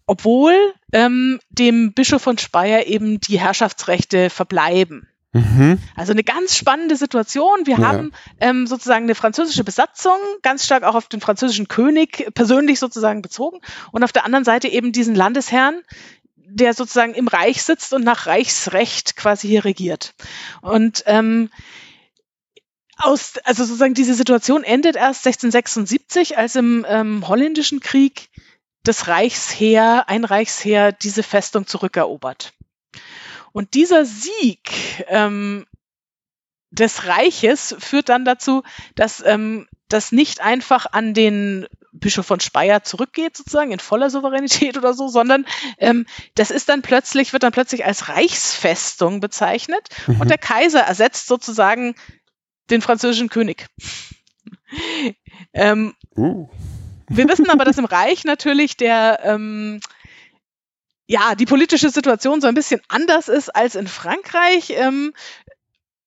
[0.07, 0.55] obwohl
[0.93, 5.09] ähm, dem Bischof von Speyer eben die Herrschaftsrechte verbleiben.
[5.35, 5.79] Mhm.
[5.97, 7.67] Also eine ganz spannende Situation.
[7.67, 7.89] Wir ja.
[7.89, 13.21] haben ähm, sozusagen eine französische Besatzung, ganz stark auch auf den französischen König persönlich sozusagen
[13.21, 13.59] bezogen
[13.91, 15.83] und auf der anderen Seite eben diesen Landesherrn,
[16.37, 20.15] der sozusagen im Reich sitzt und nach Reichsrecht quasi hier regiert.
[20.63, 21.51] Und ähm,
[22.97, 28.29] aus, also sozusagen diese Situation endet erst 1676, als im ähm, Holländischen Krieg
[28.85, 32.53] das Reichsheer, ein Reichsheer diese Festung zurückerobert.
[33.55, 35.65] Und dieser Sieg ähm,
[36.73, 38.65] des Reiches führt dann dazu,
[38.97, 44.77] dass ähm, das nicht einfach an den Bischof von Speyer zurückgeht, sozusagen in voller Souveränität
[44.77, 45.47] oder so, sondern
[45.79, 50.21] ähm, das ist dann plötzlich, wird dann plötzlich als Reichsfestung bezeichnet mhm.
[50.21, 51.95] und der Kaiser ersetzt sozusagen
[52.71, 53.69] den französischen König.
[55.53, 56.49] ähm, uh.
[57.09, 59.79] Wir wissen aber, dass im Reich natürlich der ähm,
[61.07, 64.71] ja die politische Situation so ein bisschen anders ist als in Frankreich.
[64.71, 65.13] Ähm,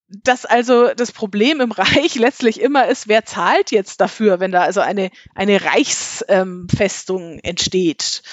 [0.10, 4.62] dass also das Problem im Reich letztlich immer ist, wer zahlt jetzt dafür, wenn da
[4.62, 8.24] also eine, eine Reichsfestung ähm, entsteht.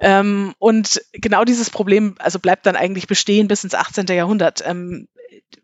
[0.00, 4.06] Ähm, und genau dieses Problem also bleibt dann eigentlich bestehen bis ins 18.
[4.06, 4.62] Jahrhundert.
[4.66, 5.08] Ähm,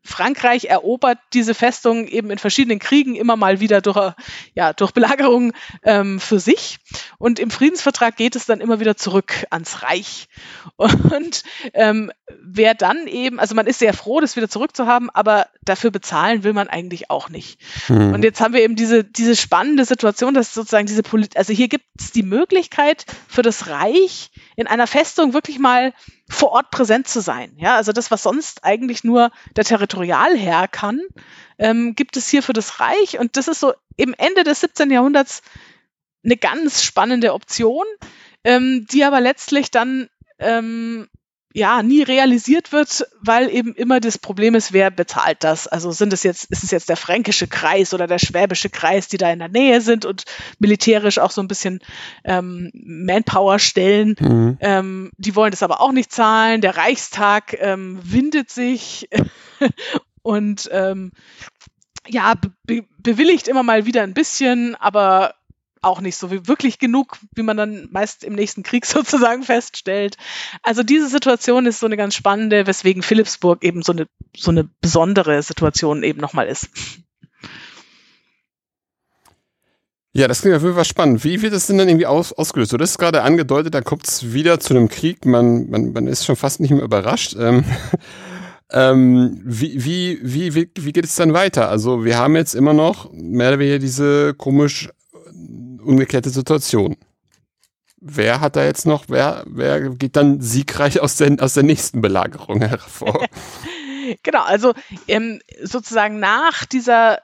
[0.02, 4.14] Frankreich erobert diese Festung eben in verschiedenen Kriegen immer mal wieder durch,
[4.54, 5.52] ja, durch Belagerung
[5.82, 6.78] ähm, für sich.
[7.18, 10.28] Und im Friedensvertrag geht es dann immer wieder zurück ans Reich.
[10.76, 11.42] Und
[11.74, 12.10] ähm,
[12.42, 16.52] wer dann eben, also man ist sehr froh, das wieder zurückzuhaben, aber dafür bezahlen will
[16.52, 17.60] man eigentlich auch nicht.
[17.88, 18.14] Mhm.
[18.14, 21.68] Und jetzt haben wir eben diese, diese spannende Situation, dass sozusagen diese Polit also hier
[21.68, 25.92] gibt es die Möglichkeit für das Reich in einer Festung wirklich mal
[26.28, 27.52] vor Ort präsent zu sein.
[27.56, 31.00] Ja, also das, was sonst eigentlich nur der Territorialherr kann,
[31.58, 33.18] ähm, gibt es hier für das Reich.
[33.18, 34.90] Und das ist so im Ende des 17.
[34.90, 35.42] Jahrhunderts
[36.24, 37.84] eine ganz spannende Option,
[38.44, 40.08] ähm, die aber letztlich dann
[40.38, 41.08] ähm,
[41.52, 45.66] ja nie realisiert wird, weil eben immer das Problem ist, wer bezahlt das?
[45.66, 49.16] Also sind es jetzt, ist es jetzt der fränkische Kreis oder der schwäbische Kreis, die
[49.16, 50.24] da in der Nähe sind und
[50.58, 51.80] militärisch auch so ein bisschen
[52.24, 54.14] ähm, Manpower stellen.
[54.20, 54.58] Mhm.
[54.60, 56.60] Ähm, die wollen das aber auch nicht zahlen.
[56.60, 59.08] Der Reichstag ähm, windet sich
[60.22, 61.10] und ähm,
[62.06, 62.34] ja,
[62.66, 65.34] be bewilligt immer mal wieder ein bisschen, aber
[65.82, 70.16] auch nicht so wirklich genug, wie man dann meist im nächsten Krieg sozusagen feststellt.
[70.62, 74.06] Also diese Situation ist so eine ganz spannende, weswegen Philipsburg eben so eine,
[74.36, 76.68] so eine besondere Situation eben nochmal ist.
[80.12, 81.22] Ja, das klingt auf jeden Fall spannend.
[81.22, 82.72] Wie wird das denn dann irgendwie aus, ausgelöst?
[82.72, 85.24] Du hast gerade angedeutet, da kommt es wieder zu einem Krieg.
[85.24, 87.36] Man, man, man ist schon fast nicht mehr überrascht.
[87.38, 87.64] Ähm,
[88.72, 91.68] ähm, wie, wie, wie, wie, wie geht es dann weiter?
[91.68, 94.90] Also wir haben jetzt immer noch mehr oder weniger diese komisch
[95.82, 96.96] umgekehrte Situation.
[98.00, 102.00] Wer hat da jetzt noch, wer, wer geht dann siegreich aus der, aus der nächsten
[102.00, 103.26] Belagerung hervor?
[104.22, 104.72] genau, also
[105.06, 107.18] ähm, sozusagen nach dieser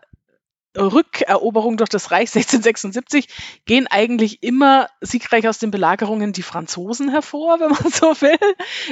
[0.76, 3.28] Rückeroberung durch das Reich 1676
[3.64, 8.38] gehen eigentlich immer siegreich aus den Belagerungen die Franzosen hervor, wenn man so will.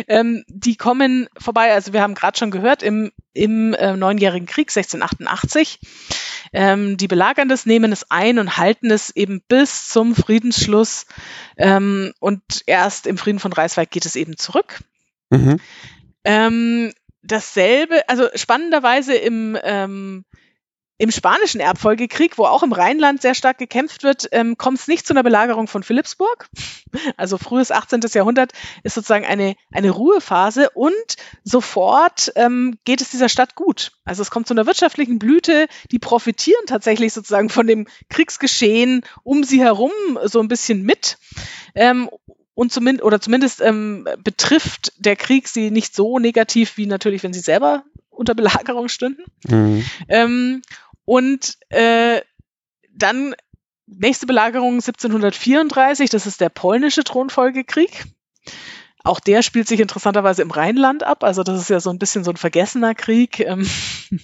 [0.08, 4.70] Ähm, die kommen vorbei, also wir haben gerade schon gehört, im, im äh, Neunjährigen Krieg
[4.70, 5.80] 1688.
[6.52, 11.06] Ähm, die belagern das, nehmen es ein und halten es eben bis zum Friedensschluss.
[11.56, 14.80] Ähm, und erst im Frieden von Reiswijk geht es eben zurück.
[15.30, 15.58] Mhm.
[16.24, 20.24] Ähm, dasselbe, also spannenderweise im ähm,
[20.96, 25.06] im Spanischen Erbfolgekrieg, wo auch im Rheinland sehr stark gekämpft wird, ähm, kommt es nicht
[25.06, 26.48] zu einer Belagerung von Philipsburg.
[27.16, 28.02] Also frühes 18.
[28.12, 28.52] Jahrhundert
[28.84, 30.94] ist sozusagen eine, eine Ruhephase und
[31.42, 33.90] sofort ähm, geht es dieser Stadt gut.
[34.04, 39.42] Also es kommt zu einer wirtschaftlichen Blüte, die profitieren tatsächlich sozusagen von dem Kriegsgeschehen um
[39.42, 39.90] sie herum
[40.22, 41.18] so ein bisschen mit.
[41.74, 42.08] Ähm,
[42.54, 47.32] und zumindest oder zumindest ähm, betrifft der Krieg sie nicht so negativ wie natürlich, wenn
[47.32, 49.24] sie selber unter Belagerung stünden.
[49.46, 49.84] Mhm.
[50.08, 50.62] Ähm,
[51.04, 52.20] und äh,
[52.90, 53.34] dann
[53.86, 58.04] nächste Belagerung 1734, das ist der polnische Thronfolgekrieg.
[59.06, 61.24] Auch der spielt sich interessanterweise im Rheinland ab.
[61.24, 63.38] Also das ist ja so ein bisschen so ein vergessener Krieg.
[63.40, 63.68] Ähm,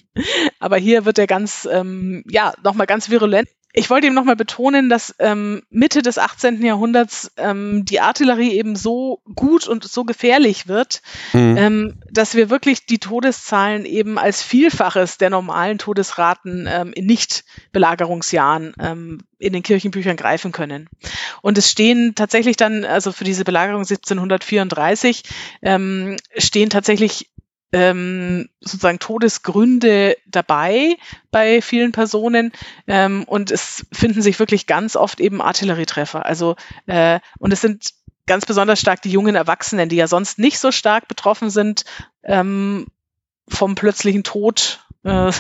[0.59, 3.49] aber hier wird er ganz, ähm, ja, nochmal ganz virulent.
[3.72, 6.64] Ich wollte eben nochmal betonen, dass ähm, Mitte des 18.
[6.64, 11.02] Jahrhunderts ähm, die Artillerie eben so gut und so gefährlich wird,
[11.32, 11.56] mhm.
[11.56, 18.74] ähm, dass wir wirklich die Todeszahlen eben als Vielfaches der normalen Todesraten ähm, in Nicht-Belagerungsjahren
[18.80, 20.88] ähm, in den Kirchenbüchern greifen können.
[21.40, 25.22] Und es stehen tatsächlich dann, also für diese Belagerung 1734,
[25.62, 27.30] ähm, stehen tatsächlich
[27.72, 30.96] ähm, sozusagen Todesgründe dabei
[31.30, 32.52] bei vielen Personen
[32.86, 36.26] ähm, und es finden sich wirklich ganz oft eben Artillerietreffer.
[36.26, 36.56] Also
[36.86, 37.90] äh, und es sind
[38.26, 41.84] ganz besonders stark die jungen Erwachsenen, die ja sonst nicht so stark betroffen sind
[42.22, 42.86] ähm,
[43.48, 44.84] vom plötzlichen Tod.
[45.04, 45.32] Äh,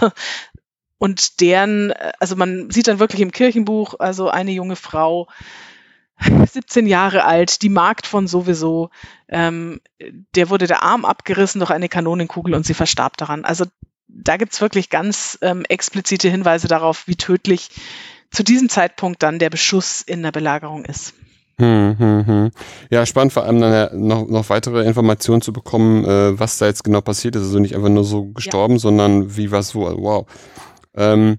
[0.98, 5.28] und deren, also man sieht dann wirklich im Kirchenbuch, also eine junge Frau,
[6.20, 8.90] 17 Jahre alt, die Magd von sowieso,
[9.28, 9.80] ähm,
[10.34, 13.44] der wurde der Arm abgerissen durch eine Kanonenkugel und sie verstarb daran.
[13.44, 13.64] Also
[14.08, 17.70] da gibt's wirklich ganz ähm, explizite Hinweise darauf, wie tödlich
[18.30, 21.14] zu diesem Zeitpunkt dann der Beschuss in der Belagerung ist.
[21.58, 22.50] Hm, hm, hm.
[22.88, 26.84] Ja, spannend vor allem dann noch, noch weitere Informationen zu bekommen, äh, was da jetzt
[26.84, 27.42] genau passiert ist.
[27.42, 28.80] Also nicht einfach nur so gestorben, ja.
[28.80, 29.82] sondern wie was wo.
[29.82, 30.26] Wow.
[30.94, 31.38] Ähm,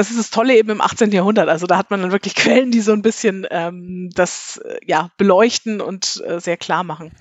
[0.00, 1.12] das ist das Tolle eben im 18.
[1.12, 1.50] Jahrhundert.
[1.50, 5.10] Also da hat man dann wirklich Quellen, die so ein bisschen ähm, das äh, ja
[5.18, 7.12] beleuchten und äh, sehr klar machen.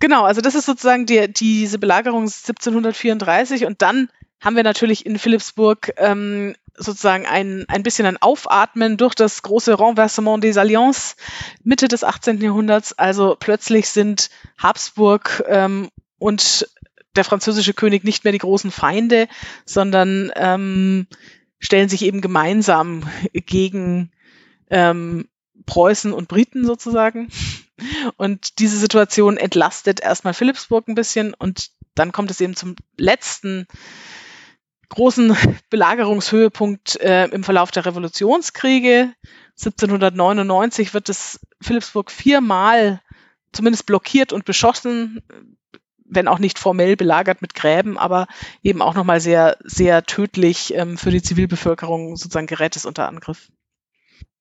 [0.00, 4.08] Genau, also das ist sozusagen die, diese Belagerung 1734 und dann
[4.40, 9.78] haben wir natürlich in Philipsburg ähm, sozusagen ein, ein bisschen ein Aufatmen durch das große
[9.78, 11.14] Renversement des Alliances
[11.62, 12.40] Mitte des 18.
[12.40, 12.92] Jahrhunderts.
[12.92, 16.68] Also plötzlich sind Habsburg ähm, und
[17.14, 19.28] der französische König nicht mehr die großen Feinde,
[19.64, 21.06] sondern ähm,
[21.64, 24.12] stellen sich eben gemeinsam gegen
[24.68, 25.28] ähm,
[25.64, 27.28] Preußen und Briten sozusagen.
[28.16, 33.66] Und diese Situation entlastet erstmal Philipsburg ein bisschen und dann kommt es eben zum letzten
[34.90, 35.34] großen
[35.70, 39.14] Belagerungshöhepunkt äh, im Verlauf der Revolutionskriege.
[39.52, 43.00] 1799 wird es Philipsburg viermal
[43.52, 45.22] zumindest blockiert und beschossen
[46.04, 48.26] wenn auch nicht formell belagert mit Gräben, aber
[48.62, 53.48] eben auch nochmal sehr, sehr tödlich ähm, für die Zivilbevölkerung sozusagen gerät es unter Angriff.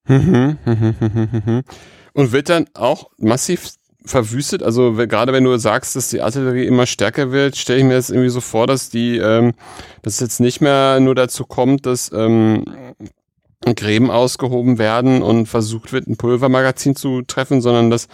[0.06, 1.64] Mhm, mhm, mhm,
[2.14, 3.72] Und wird dann auch massiv
[4.06, 4.64] verwüstet?
[4.64, 8.10] Also gerade wenn du sagst, dass die Artillerie immer stärker wird, stelle ich mir das
[8.10, 9.54] irgendwie so vor, dass die, ähm,
[10.02, 12.66] dass jetzt nicht mehr nur dazu kommt, dass ähm,
[13.66, 18.08] Gräben ausgehoben werden und versucht wird, ein Pulvermagazin zu treffen, sondern dass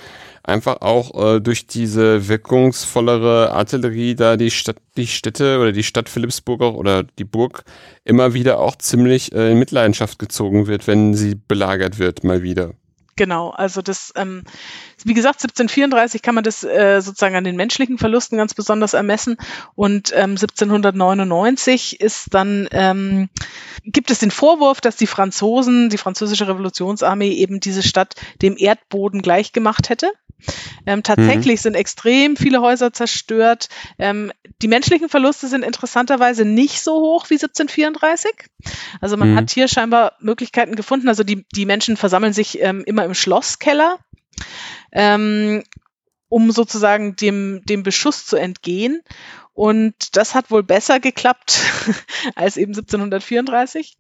[0.44, 6.10] einfach auch äh, durch diese wirkungsvollere Artillerie da die Stadt, die Städte oder die Stadt
[6.10, 7.64] Philipsburg auch, oder die Burg
[8.04, 12.74] immer wieder auch ziemlich äh, in Mitleidenschaft gezogen wird, wenn sie belagert wird, mal wieder.
[13.20, 14.44] Genau, also das, ähm,
[15.04, 19.36] wie gesagt, 1734 kann man das äh, sozusagen an den menschlichen Verlusten ganz besonders ermessen
[19.76, 23.28] und ähm, 1799 ist dann ähm,
[23.84, 29.22] gibt es den Vorwurf, dass die Franzosen, die französische Revolutionsarmee eben diese Stadt dem Erdboden
[29.22, 30.14] gleichgemacht hätte.
[30.86, 31.64] Ähm, tatsächlich mhm.
[31.64, 33.70] sind extrem viele Häuser zerstört.
[33.98, 34.32] Ähm,
[34.62, 38.32] die menschlichen Verluste sind interessanterweise nicht so hoch wie 1734.
[39.02, 39.36] Also man mhm.
[39.38, 41.10] hat hier scheinbar Möglichkeiten gefunden.
[41.10, 44.00] Also die, die Menschen versammeln sich ähm, immer im Schlosskeller,
[44.92, 45.64] ähm,
[46.28, 49.02] um sozusagen dem, dem Beschuss zu entgehen.
[49.54, 51.60] Und das hat wohl besser geklappt
[52.36, 53.98] als eben 1734.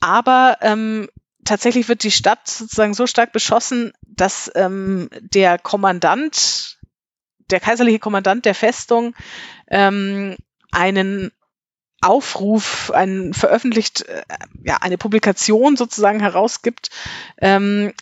[0.00, 1.08] Aber ähm,
[1.44, 6.78] tatsächlich wird die Stadt sozusagen so stark beschossen, dass ähm, der Kommandant,
[7.50, 9.14] der kaiserliche Kommandant der Festung,
[9.68, 10.36] ähm,
[10.72, 11.30] einen
[12.00, 14.22] Aufruf, einen veröffentlicht, äh,
[14.64, 16.90] ja, eine Publikation sozusagen herausgibt,
[17.40, 17.92] ähm,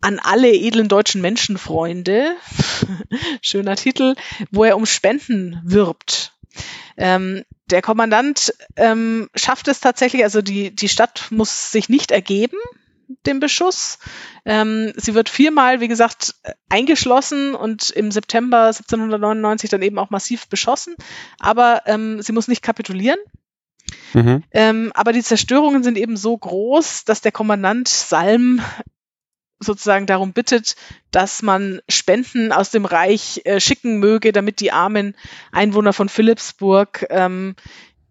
[0.00, 2.36] an alle edlen deutschen Menschenfreunde,
[3.40, 4.14] schöner Titel,
[4.50, 6.34] wo er um Spenden wirbt.
[6.96, 12.58] Ähm, der Kommandant ähm, schafft es tatsächlich, also die, die Stadt muss sich nicht ergeben
[13.26, 13.98] dem Beschuss.
[14.44, 16.34] Ähm, sie wird viermal, wie gesagt,
[16.68, 20.94] eingeschlossen und im September 1799 dann eben auch massiv beschossen.
[21.38, 23.18] Aber ähm, sie muss nicht kapitulieren.
[24.14, 24.42] Mhm.
[24.52, 28.62] Ähm, aber die Zerstörungen sind eben so groß, dass der Kommandant Salm
[29.62, 30.76] sozusagen darum bittet,
[31.10, 35.14] dass man Spenden aus dem Reich äh, schicken möge, damit die armen
[35.50, 37.54] Einwohner von Philipsburg ähm,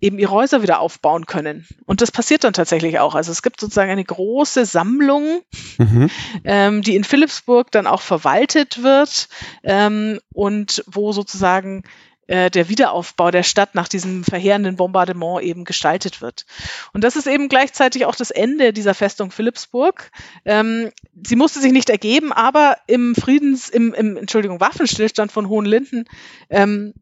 [0.02, 1.68] eben ihre Häuser wieder aufbauen können.
[1.86, 3.14] Und das passiert dann tatsächlich auch.
[3.14, 5.42] Also es gibt sozusagen eine große Sammlung,
[5.78, 6.10] mhm.
[6.44, 9.30] ähm, die in Philipsburg dann auch verwaltet wird
[9.64, 11.84] ähm, und wo sozusagen
[12.32, 16.46] äh, der Wiederaufbau der Stadt nach diesem verheerenden Bombardement eben gestaltet wird.
[16.94, 20.12] Und das ist eben gleichzeitig auch das Ende dieser Festung Philipsburg.
[20.46, 20.92] Ähm,
[21.26, 26.06] sie musste sich nicht ergeben, aber im Friedens, im, im Entschuldigung, Waffenstillstand von Hohenlinden
[26.50, 26.94] ähm,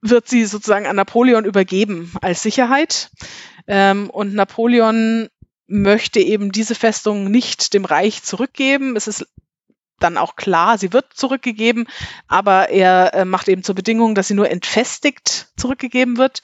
[0.00, 3.10] wird sie sozusagen an Napoleon übergeben als Sicherheit.
[3.66, 5.28] Ähm, und Napoleon
[5.66, 8.96] möchte eben diese Festung nicht dem Reich zurückgeben.
[8.96, 9.26] Es ist
[10.00, 11.86] dann auch klar, sie wird zurückgegeben,
[12.28, 16.42] aber er äh, macht eben zur Bedingung, dass sie nur entfestigt zurückgegeben wird.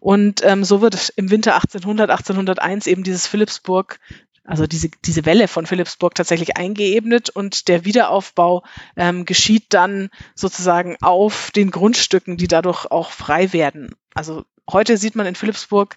[0.00, 3.98] Und ähm, so wird im Winter 1800, 1801 eben dieses Philipsburg,
[4.44, 8.64] also diese, diese Welle von Philipsburg tatsächlich eingeebnet und der Wiederaufbau
[8.96, 13.94] ähm, geschieht dann sozusagen auf den Grundstücken, die dadurch auch frei werden.
[14.14, 15.96] Also heute sieht man in Philipsburg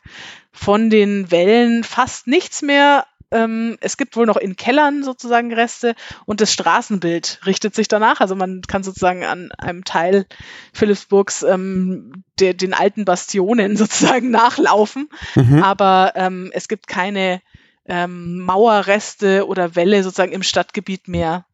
[0.52, 3.06] von den Wellen fast nichts mehr,
[3.36, 5.94] ähm, es gibt wohl noch in Kellern sozusagen Reste
[6.26, 8.22] und das Straßenbild richtet sich danach.
[8.22, 10.26] Also man kann sozusagen an einem Teil
[10.74, 15.10] Philipsburgs ähm, der, den alten Bastionen sozusagen nachlaufen.
[15.36, 15.62] Mhm.
[15.62, 17.42] Aber ähm, es gibt keine
[17.86, 21.46] ähm, Mauerreste oder Wälle sozusagen im Stadtgebiet mehr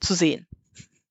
[0.00, 0.46] zu sehen.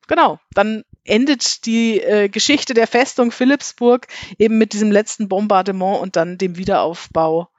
[0.08, 4.08] Genau, dann endet die äh, Geschichte der Festung Philipsburg
[4.38, 7.50] eben mit diesem letzten Bombardement und dann dem Wiederaufbau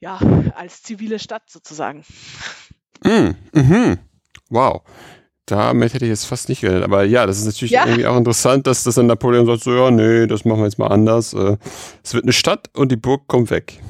[0.00, 0.18] ja,
[0.54, 2.04] als zivile Stadt sozusagen.
[3.04, 3.98] Mm, mhm.
[4.48, 4.82] Wow.
[5.46, 6.84] Damit hätte ich jetzt fast nicht geredet.
[6.84, 7.84] Aber ja, das ist natürlich ja.
[7.84, 10.78] irgendwie auch interessant, dass das dann Napoleon sagt, so, ja, nee, das machen wir jetzt
[10.78, 11.34] mal anders.
[11.34, 11.56] Äh,
[12.04, 13.80] es wird eine Stadt und die Burg kommt weg.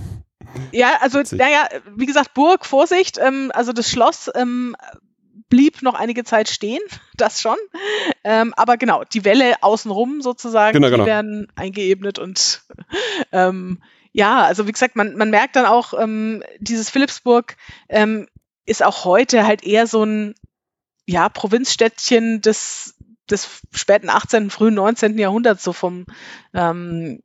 [0.73, 4.75] Ja, also, naja, wie gesagt, Burg, Vorsicht, ähm, also das Schloss ähm,
[5.49, 6.81] blieb noch einige Zeit stehen,
[7.17, 7.57] das schon.
[8.25, 11.07] Ähm, aber genau, die Welle außenrum sozusagen, genau, die genau.
[11.07, 12.63] werden eingeebnet und
[13.33, 13.81] ähm,
[14.13, 17.57] ja, also wie gesagt, man, man merkt dann auch, ähm, dieses Philipsburg
[17.89, 18.27] ähm,
[18.67, 20.35] ist auch heute halt eher so ein
[21.07, 22.95] ja, Provinzstädtchen des,
[23.29, 25.19] des späten 18., frühen 19.
[25.19, 26.07] Jahrhunderts, so vom,
[26.55, 27.21] ähm,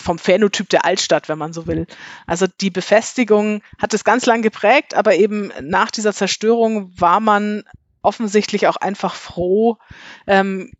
[0.00, 1.86] vom Phänotyp der Altstadt, wenn man so will.
[2.26, 7.64] Also die Befestigung hat es ganz lang geprägt, aber eben nach dieser Zerstörung war man
[8.02, 9.76] offensichtlich auch einfach froh,
[10.26, 10.72] ähm,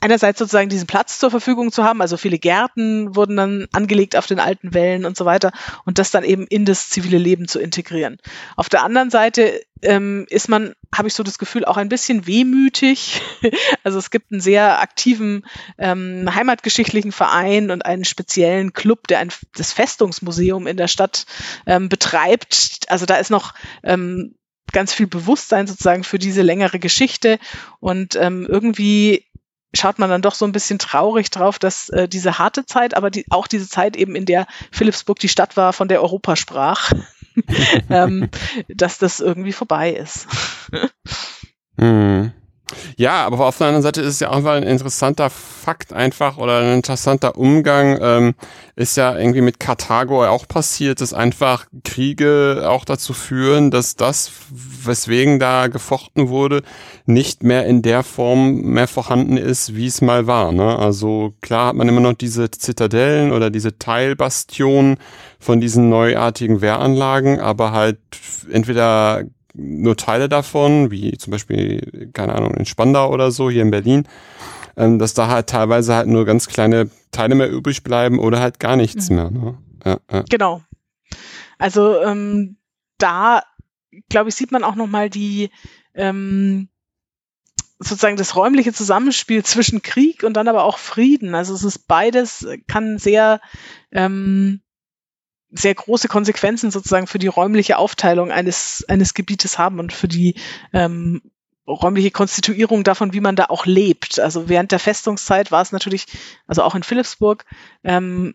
[0.00, 4.26] einerseits sozusagen diesen Platz zur Verfügung zu haben, also viele Gärten wurden dann angelegt auf
[4.26, 5.52] den alten Wellen und so weiter
[5.84, 8.18] und das dann eben in das zivile Leben zu integrieren.
[8.56, 12.26] Auf der anderen Seite ähm, ist man, habe ich so das Gefühl, auch ein bisschen
[12.26, 13.22] wehmütig.
[13.84, 15.44] also es gibt einen sehr aktiven
[15.78, 21.26] ähm, heimatgeschichtlichen Verein und einen speziellen Club, der ein, das Festungsmuseum in der Stadt
[21.66, 22.86] ähm, betreibt.
[22.88, 24.34] Also da ist noch ähm,
[24.72, 27.38] ganz viel Bewusstsein sozusagen für diese längere Geschichte
[27.80, 29.26] und ähm, irgendwie
[29.74, 33.10] schaut man dann doch so ein bisschen traurig drauf, dass äh, diese harte Zeit, aber
[33.10, 36.92] die, auch diese Zeit eben, in der Philipsburg die Stadt war, von der Europa sprach,
[37.90, 38.28] ähm,
[38.68, 40.26] dass das irgendwie vorbei ist.
[41.78, 42.32] hm.
[42.96, 46.58] Ja, aber auf der anderen Seite ist es ja auch ein interessanter Fakt einfach oder
[46.60, 48.34] ein interessanter Umgang ähm,
[48.76, 54.32] ist ja irgendwie mit Karthago auch passiert, dass einfach Kriege auch dazu führen, dass das,
[54.50, 56.62] weswegen da gefochten wurde,
[57.06, 60.52] nicht mehr in der Form mehr vorhanden ist, wie es mal war.
[60.52, 60.78] Ne?
[60.78, 64.96] Also klar hat man immer noch diese Zitadellen oder diese Teilbastionen
[65.38, 67.98] von diesen neuartigen Wehranlagen, aber halt
[68.50, 69.24] entweder
[69.54, 74.06] nur Teile davon, wie zum Beispiel, keine Ahnung, in Spandau oder so, hier in Berlin,
[74.76, 78.60] ähm, dass da halt teilweise halt nur ganz kleine Teile mehr übrig bleiben oder halt
[78.60, 79.16] gar nichts mhm.
[79.16, 79.30] mehr.
[79.30, 79.58] Ne?
[79.84, 80.24] Ja, ja.
[80.28, 80.62] Genau.
[81.58, 82.56] Also ähm,
[82.98, 83.42] da,
[84.08, 85.50] glaube ich, sieht man auch nochmal die
[85.94, 86.68] ähm,
[87.78, 91.34] sozusagen das räumliche Zusammenspiel zwischen Krieg und dann aber auch Frieden.
[91.34, 93.40] Also es ist beides, kann sehr
[93.90, 94.60] ähm,
[95.52, 100.34] sehr große Konsequenzen sozusagen für die räumliche Aufteilung eines, eines Gebietes haben und für die
[100.72, 101.22] ähm,
[101.66, 104.18] räumliche Konstituierung davon, wie man da auch lebt.
[104.20, 106.06] Also während der Festungszeit war es natürlich,
[106.46, 107.44] also auch in Philipsburg,
[107.84, 108.34] ähm,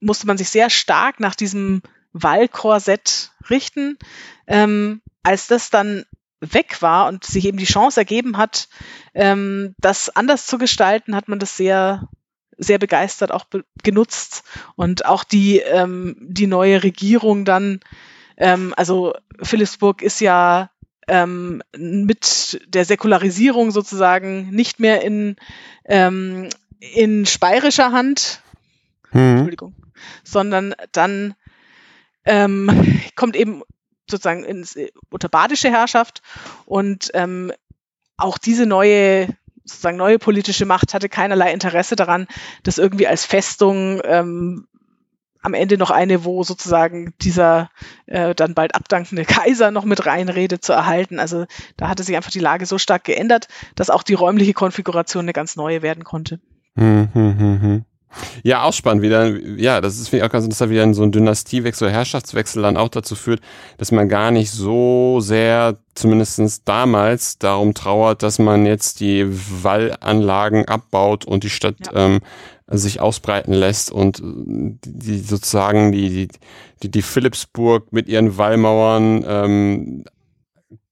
[0.00, 1.82] musste man sich sehr stark nach diesem
[2.12, 3.98] Wallkorsett richten.
[4.46, 6.04] Ähm, als das dann
[6.40, 8.68] weg war und sich eben die Chance ergeben hat,
[9.14, 12.08] ähm, das anders zu gestalten, hat man das sehr
[12.58, 14.44] sehr begeistert auch be genutzt.
[14.76, 17.80] Und auch die, ähm, die neue Regierung dann,
[18.36, 20.70] ähm, also Philipsburg ist ja
[21.08, 25.36] ähm, mit der Säkularisierung sozusagen nicht mehr in,
[25.84, 26.48] ähm,
[26.80, 28.42] in speyerischer Hand,
[29.12, 29.20] mhm.
[29.20, 29.74] Entschuldigung,
[30.22, 31.34] sondern dann
[32.24, 33.62] ähm, kommt eben
[34.08, 34.78] sozusagen ins,
[35.10, 36.22] unter badische Herrschaft
[36.66, 37.52] und ähm,
[38.16, 39.28] auch diese neue
[39.64, 42.26] sozusagen neue politische Macht hatte keinerlei Interesse daran,
[42.62, 44.66] das irgendwie als Festung ähm,
[45.44, 47.70] am Ende noch eine, wo sozusagen dieser
[48.06, 51.18] äh, dann bald abdankende Kaiser noch mit reinredet, zu erhalten.
[51.18, 51.44] Also
[51.76, 55.34] da hatte sich einfach die Lage so stark geändert, dass auch die räumliche Konfiguration eine
[55.34, 56.40] ganz neue werden konnte.
[56.76, 57.84] Hm, hm, hm, hm.
[58.42, 61.90] Ja, auch spannend, wieder, ja, das ist auch ganz interessant, wie dann so ein Dynastiewechsel,
[61.90, 63.40] Herrschaftswechsel dann auch dazu führt,
[63.78, 70.66] dass man gar nicht so sehr, zumindestens damals, darum trauert, dass man jetzt die Wallanlagen
[70.66, 72.06] abbaut und die Stadt ja.
[72.06, 72.20] ähm,
[72.66, 76.28] sich ausbreiten lässt und die sozusagen die, die,
[76.82, 80.04] die, die Philipsburg mit ihren Wallmauern ähm,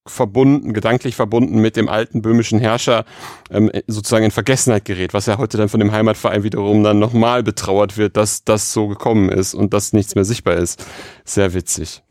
[0.06, 3.04] verbunden, gedanklich verbunden mit dem alten böhmischen Herrscher
[3.50, 7.42] ähm, sozusagen in Vergessenheit gerät, was ja heute dann von dem Heimatverein wiederum dann nochmal
[7.42, 10.84] betrauert wird, dass das so gekommen ist und dass nichts mehr sichtbar ist.
[11.24, 12.02] Sehr witzig.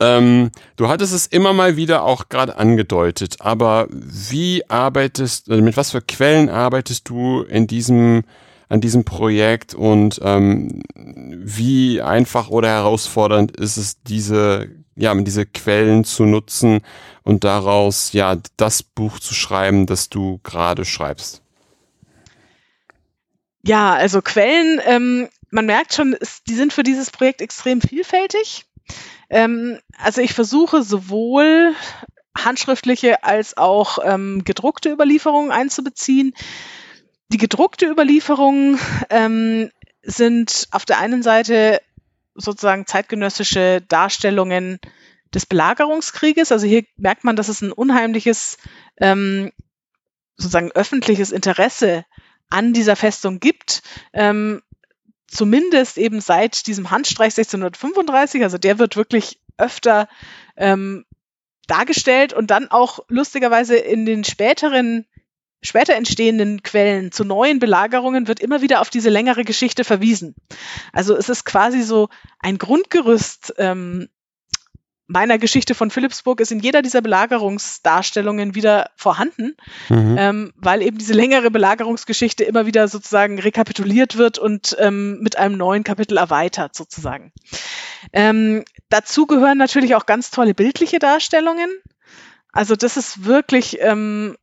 [0.00, 5.76] Ähm, du hattest es immer mal wieder auch gerade angedeutet, aber wie arbeitest, also mit
[5.76, 8.22] was für Quellen arbeitest du in diesem
[8.68, 16.04] an diesem Projekt und ähm, wie einfach oder herausfordernd ist es, diese ja, diese Quellen
[16.04, 16.80] zu nutzen
[17.22, 21.42] und daraus ja das Buch zu schreiben, das du gerade schreibst?
[23.64, 26.16] Ja, also Quellen, ähm, man merkt schon,
[26.48, 28.64] die sind für dieses Projekt extrem vielfältig.
[29.30, 31.74] Ähm, also ich versuche sowohl
[32.36, 36.34] handschriftliche als auch ähm, gedruckte Überlieferungen einzubeziehen.
[37.28, 38.78] Die gedruckte Überlieferungen
[39.10, 39.70] ähm,
[40.02, 41.80] sind auf der einen Seite
[42.34, 44.78] sozusagen zeitgenössische Darstellungen
[45.34, 46.52] des Belagerungskrieges.
[46.52, 48.58] Also hier merkt man, dass es ein unheimliches
[48.98, 49.52] ähm,
[50.36, 52.04] sozusagen öffentliches Interesse
[52.50, 53.82] an dieser Festung gibt.
[54.12, 54.62] Ähm,
[55.26, 58.42] zumindest eben seit diesem Handstreich 1635.
[58.42, 60.08] Also der wird wirklich öfter
[60.56, 61.04] ähm,
[61.66, 65.06] dargestellt und dann auch lustigerweise in den späteren
[65.62, 70.34] später entstehenden Quellen zu neuen Belagerungen wird immer wieder auf diese längere Geschichte verwiesen.
[70.92, 72.08] Also es ist quasi so
[72.40, 74.08] ein Grundgerüst ähm,
[75.12, 79.56] meiner Geschichte von Philipsburg ist in jeder dieser Belagerungsdarstellungen wieder vorhanden,
[79.88, 80.16] mhm.
[80.18, 85.56] ähm, weil eben diese längere Belagerungsgeschichte immer wieder sozusagen rekapituliert wird und ähm, mit einem
[85.56, 87.32] neuen Kapitel erweitert sozusagen.
[88.12, 91.70] Ähm, dazu gehören natürlich auch ganz tolle bildliche Darstellungen.
[92.52, 94.36] Also das ist wirklich ähm,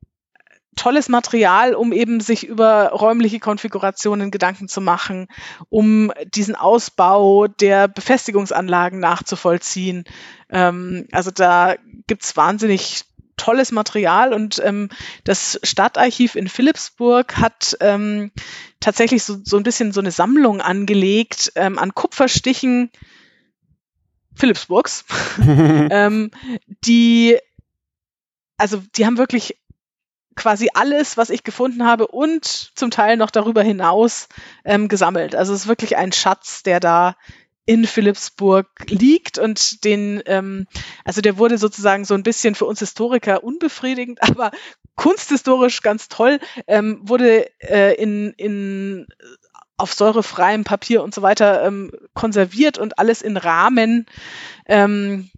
[0.79, 5.27] tolles Material, um eben sich über räumliche Konfigurationen Gedanken zu machen,
[5.67, 10.05] um diesen Ausbau der Befestigungsanlagen nachzuvollziehen.
[10.49, 11.75] Ähm, also da
[12.07, 13.03] gibt's wahnsinnig
[13.35, 14.87] tolles Material und ähm,
[15.25, 18.31] das Stadtarchiv in Philipsburg hat ähm,
[18.79, 22.89] tatsächlich so, so ein bisschen so eine Sammlung angelegt ähm, an Kupferstichen
[24.33, 25.03] Philipsburgs,
[25.41, 26.31] ähm,
[26.85, 27.37] die
[28.57, 29.57] also die haben wirklich
[30.39, 34.29] quasi alles, was ich gefunden habe und zum Teil noch darüber hinaus
[34.63, 35.35] ähm, gesammelt.
[35.35, 37.15] Also es ist wirklich ein Schatz, der da
[37.65, 40.65] in Philipsburg liegt und den, ähm,
[41.03, 44.51] also der wurde sozusagen so ein bisschen für uns Historiker unbefriedigend, aber
[44.95, 49.07] kunsthistorisch ganz toll, ähm, wurde äh, in, in
[49.77, 54.05] auf säurefreiem Papier und so weiter ähm, konserviert und alles in Rahmen
[54.65, 55.29] ähm,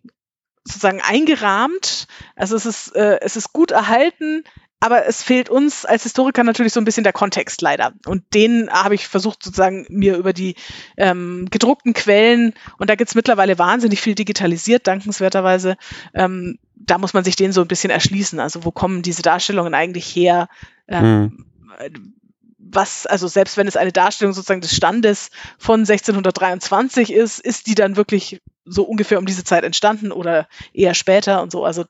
[0.64, 2.08] sozusagen eingerahmt.
[2.36, 4.44] Also es ist, äh, es ist gut erhalten,
[4.82, 7.94] aber es fehlt uns als Historiker natürlich so ein bisschen der Kontext leider.
[8.08, 10.56] Und den habe ich versucht sozusagen mir über die
[10.98, 15.78] ähm, gedruckten Quellen, und da gibt's mittlerweile wahnsinnig viel digitalisiert, dankenswerterweise,
[16.16, 18.40] ähm, da muss man sich den so ein bisschen erschließen.
[18.40, 20.50] Also wo kommen diese Darstellungen eigentlich her?
[20.88, 22.14] Ähm, mhm.
[22.58, 25.30] Was, also selbst wenn es eine Darstellung sozusagen des Standes
[25.60, 30.94] von 1623 ist, ist die dann wirklich so ungefähr um diese Zeit entstanden oder eher
[30.94, 31.66] später und so.
[31.66, 31.86] Also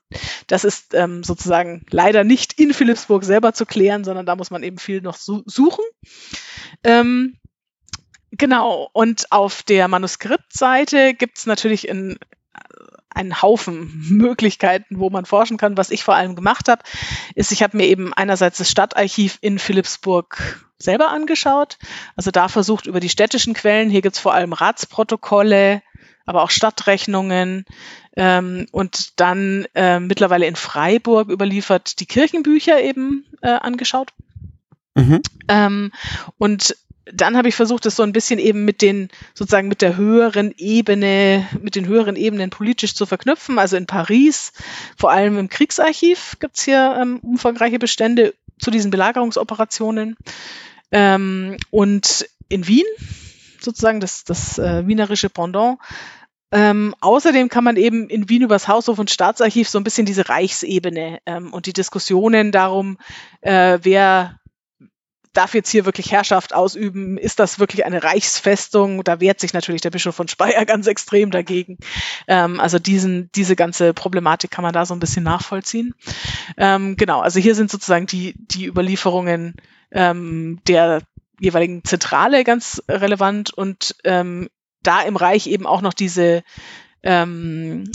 [0.46, 4.62] das ist ähm, sozusagen leider nicht in Philipsburg selber zu klären, sondern da muss man
[4.62, 5.84] eben viel noch su suchen.
[6.82, 7.36] Ähm,
[8.30, 12.16] genau, und auf der Manuskriptseite gibt es natürlich in,
[12.54, 12.58] äh,
[13.10, 15.76] einen Haufen Möglichkeiten, wo man forschen kann.
[15.76, 16.82] Was ich vor allem gemacht habe,
[17.34, 21.78] ist, ich habe mir eben einerseits das Stadtarchiv in Philipsburg selber angeschaut.
[22.16, 25.82] Also da versucht über die städtischen Quellen, hier gibt's vor allem Ratsprotokolle,
[26.26, 27.64] aber auch Stadtrechnungen
[28.16, 34.12] ähm, und dann äh, mittlerweile in Freiburg überliefert die Kirchenbücher eben äh, angeschaut.
[34.94, 35.22] Mhm.
[35.48, 35.92] Ähm,
[36.38, 39.96] und dann habe ich versucht, das so ein bisschen eben mit den, sozusagen mit der
[39.96, 43.58] höheren Ebene, mit den höheren Ebenen politisch zu verknüpfen.
[43.58, 44.52] Also in Paris,
[44.96, 50.16] vor allem im Kriegsarchiv, gibt's hier ähm, umfangreiche Bestände zu diesen Belagerungsoperationen.
[50.92, 52.86] Ähm, und in Wien
[53.64, 55.78] sozusagen das, das äh, wienerische Pendant.
[56.54, 60.28] Ähm, außerdem kann man eben in Wien übers Haushof und Staatsarchiv so ein bisschen diese
[60.28, 62.98] Reichsebene ähm, und die Diskussionen darum,
[63.40, 64.38] äh, wer
[65.32, 67.16] darf jetzt hier wirklich Herrschaft ausüben?
[67.16, 69.02] Ist das wirklich eine Reichsfestung?
[69.02, 71.78] Da wehrt sich natürlich der Bischof von Speyer ganz extrem dagegen.
[72.28, 75.94] Ähm, also diesen, diese ganze Problematik kann man da so ein bisschen nachvollziehen.
[76.56, 79.54] Ähm, genau, also hier sind sozusagen die, die Überlieferungen
[79.90, 81.02] ähm, der
[81.42, 84.48] jeweiligen Zentrale ganz relevant und ähm,
[84.82, 86.44] da im Reich eben auch noch diese
[87.02, 87.90] ähm,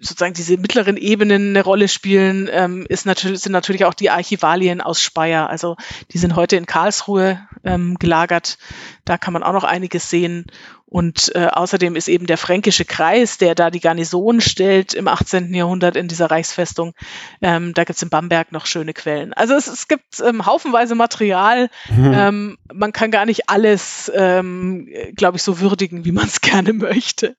[0.00, 4.80] sozusagen diese mittleren Ebenen eine Rolle spielen, ähm, ist natürlich, sind natürlich auch die Archivalien
[4.80, 5.50] aus Speyer.
[5.50, 5.76] Also
[6.12, 8.58] die sind heute in Karlsruhe ähm, gelagert.
[9.04, 10.46] Da kann man auch noch einiges sehen.
[10.90, 15.52] Und äh, außerdem ist eben der fränkische Kreis, der da die Garnison stellt im 18.
[15.52, 16.94] Jahrhundert in dieser Reichsfestung.
[17.42, 19.34] Ähm, da gibt's in Bamberg noch schöne Quellen.
[19.34, 21.68] Also es, es gibt ähm, haufenweise Material.
[21.90, 22.12] Mhm.
[22.14, 26.72] Ähm, man kann gar nicht alles, ähm, glaube ich, so würdigen, wie man es gerne
[26.72, 27.36] möchte.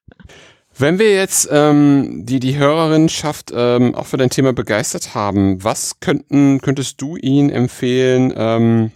[0.79, 5.99] Wenn wir jetzt ähm, die, die Hörerinnenschaft ähm, auch für dein Thema begeistert haben, was
[5.99, 8.91] könnten, könntest du ihnen empfehlen, ähm,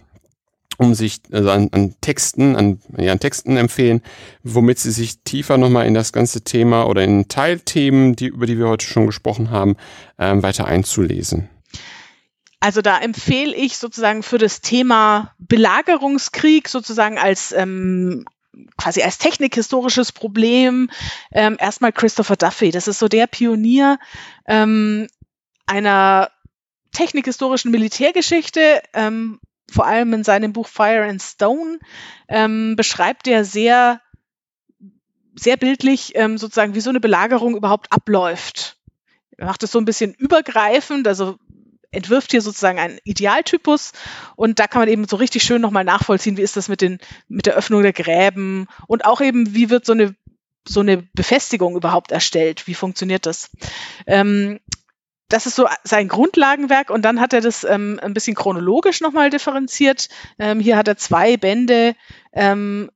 [0.78, 4.00] um sich also an, an Texten, an, ja, an Texten empfehlen,
[4.42, 8.56] womit sie sich tiefer nochmal in das ganze Thema oder in Teilthemen, die, über die
[8.56, 9.76] wir heute schon gesprochen haben,
[10.18, 11.50] ähm, weiter einzulesen?
[12.60, 18.24] Also da empfehle ich sozusagen für das Thema Belagerungskrieg sozusagen als ähm,
[18.76, 20.90] quasi als technikhistorisches Problem
[21.32, 22.70] ähm, erstmal Christopher Duffy.
[22.70, 23.98] Das ist so der Pionier
[24.46, 25.08] ähm,
[25.66, 26.30] einer
[26.92, 28.82] technikhistorischen Militärgeschichte.
[28.92, 29.40] Ähm,
[29.70, 31.78] vor allem in seinem Buch Fire and Stone
[32.28, 34.00] ähm, beschreibt er sehr
[35.36, 38.78] sehr bildlich ähm, sozusagen, wie so eine Belagerung überhaupt abläuft.
[39.36, 41.38] Er macht es so ein bisschen übergreifend, also
[41.94, 43.92] entwirft hier sozusagen einen Idealtypus
[44.36, 46.98] und da kann man eben so richtig schön nochmal nachvollziehen, wie ist das mit den,
[47.28, 50.14] mit der Öffnung der Gräben und auch eben, wie wird so eine,
[50.66, 52.66] so eine Befestigung überhaupt erstellt?
[52.66, 53.50] Wie funktioniert das?
[54.06, 54.60] Ähm,
[55.28, 59.30] das ist so sein Grundlagenwerk und dann hat er das ähm, ein bisschen chronologisch nochmal
[59.30, 60.08] differenziert.
[60.38, 61.96] Ähm, hier hat er zwei Bände
[62.32, 62.90] ähm,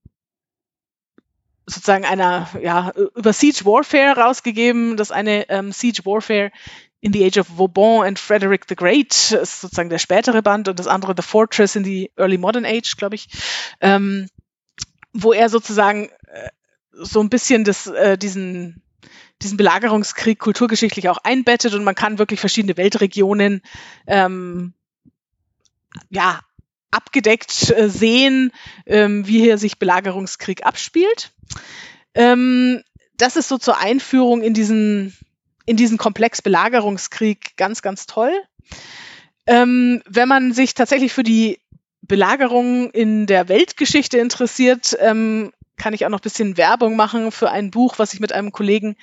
[1.66, 4.96] sozusagen einer, ja, über Siege Warfare rausgegeben.
[4.96, 6.50] Das eine ähm, Siege Warfare
[7.00, 10.78] in the Age of Vauban and Frederick the Great, ist sozusagen der spätere Band, und
[10.78, 13.28] das andere The Fortress in the Early Modern Age, glaube ich,
[13.80, 14.28] ähm,
[15.12, 16.48] wo er sozusagen äh,
[16.92, 18.82] so ein bisschen das, äh, diesen,
[19.42, 23.62] diesen Belagerungskrieg kulturgeschichtlich auch einbettet und man kann wirklich verschiedene Weltregionen
[24.06, 24.74] ähm,
[26.10, 26.40] ja,
[26.90, 28.52] abgedeckt äh, sehen,
[28.86, 31.32] ähm, wie hier sich Belagerungskrieg abspielt.
[32.14, 32.82] Ähm,
[33.16, 35.16] das ist so zur Einführung in diesen
[35.68, 38.32] in diesen Komplex Belagerungskrieg ganz, ganz toll.
[39.46, 41.60] Ähm, wenn man sich tatsächlich für die
[42.00, 47.50] Belagerung in der Weltgeschichte interessiert, ähm, kann ich auch noch ein bisschen Werbung machen für
[47.50, 48.96] ein Buch, was ich mit einem Kollegen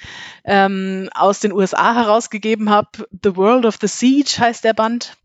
[0.44, 3.08] ähm, aus den USA herausgegeben habe.
[3.24, 5.18] The World of the Siege heißt der Band,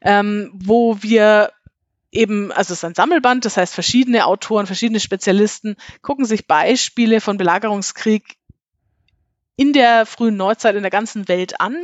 [0.00, 1.52] ähm, wo wir
[2.10, 7.20] eben, also es ist ein Sammelband, das heißt verschiedene Autoren, verschiedene Spezialisten gucken sich Beispiele
[7.20, 8.36] von Belagerungskrieg
[9.62, 11.76] in der frühen Neuzeit in der ganzen Welt an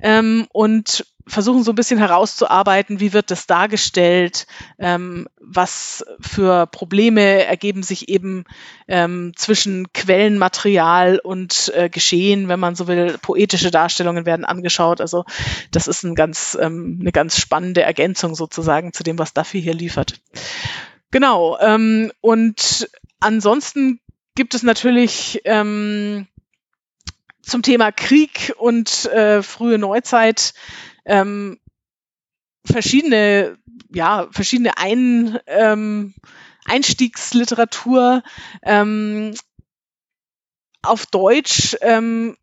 [0.00, 4.46] ähm, und versuchen so ein bisschen herauszuarbeiten, wie wird das dargestellt,
[4.78, 8.44] ähm, was für Probleme ergeben sich eben
[8.86, 15.00] ähm, zwischen Quellenmaterial und äh, Geschehen, wenn man so will, poetische Darstellungen werden angeschaut.
[15.00, 15.24] Also
[15.70, 19.74] das ist ein ganz, ähm, eine ganz spannende Ergänzung sozusagen zu dem, was Duffy hier
[19.74, 20.20] liefert.
[21.10, 21.58] Genau.
[21.60, 22.90] Ähm, und
[23.20, 24.00] ansonsten
[24.34, 26.28] gibt es natürlich ähm,
[27.46, 30.52] zum Thema Krieg und äh, frühe Neuzeit
[31.04, 31.58] ähm,
[32.64, 33.56] verschiedene,
[33.90, 36.14] ja, verschiedene Ein, ähm,
[36.64, 38.24] Einstiegsliteratur
[38.64, 39.34] ähm,
[40.82, 42.36] auf Deutsch ähm,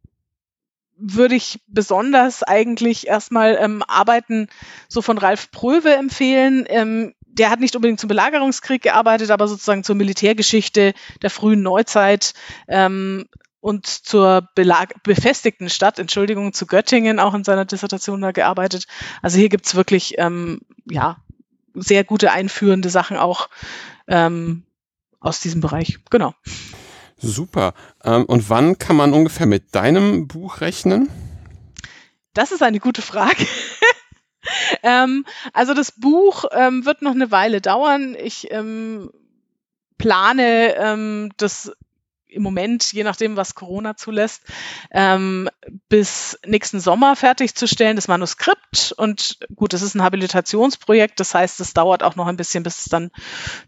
[0.96, 4.48] würde ich besonders eigentlich erstmal ähm, Arbeiten
[4.88, 6.66] so von Ralf Pröwe empfehlen.
[6.70, 12.34] Ähm, der hat nicht unbedingt zum Belagerungskrieg gearbeitet, aber sozusagen zur Militärgeschichte der frühen Neuzeit.
[12.68, 13.26] Ähm,
[13.64, 18.88] und zur Belag befestigten Stadt, Entschuldigung, zu Göttingen auch in seiner Dissertation da gearbeitet.
[19.22, 20.60] Also hier gibt's wirklich ähm,
[20.92, 21.24] ja
[21.74, 23.50] sehr gute einführende Sachen auch
[24.08, 24.64] ähm,
[25.22, 26.00] aus diesem Bereich.
[26.10, 26.34] Genau.
[27.16, 27.74] Super.
[28.04, 31.08] Ähm, und wann kann man ungefähr mit deinem Buch rechnen?
[32.34, 33.48] Das ist eine gute Frage.
[34.84, 38.14] ähm, also das Buch ähm, wird noch eine Weile dauern.
[38.20, 39.10] Ich ähm,
[39.98, 41.72] plane ähm, das
[42.34, 44.44] im Moment, je nachdem, was Corona zulässt,
[44.92, 45.50] ähm,
[45.90, 48.94] bis nächsten Sommer fertigzustellen, das Manuskript.
[48.98, 52.80] Und gut, das ist ein Habilitationsprojekt, das heißt, es dauert auch noch ein bisschen, bis
[52.80, 53.12] es dann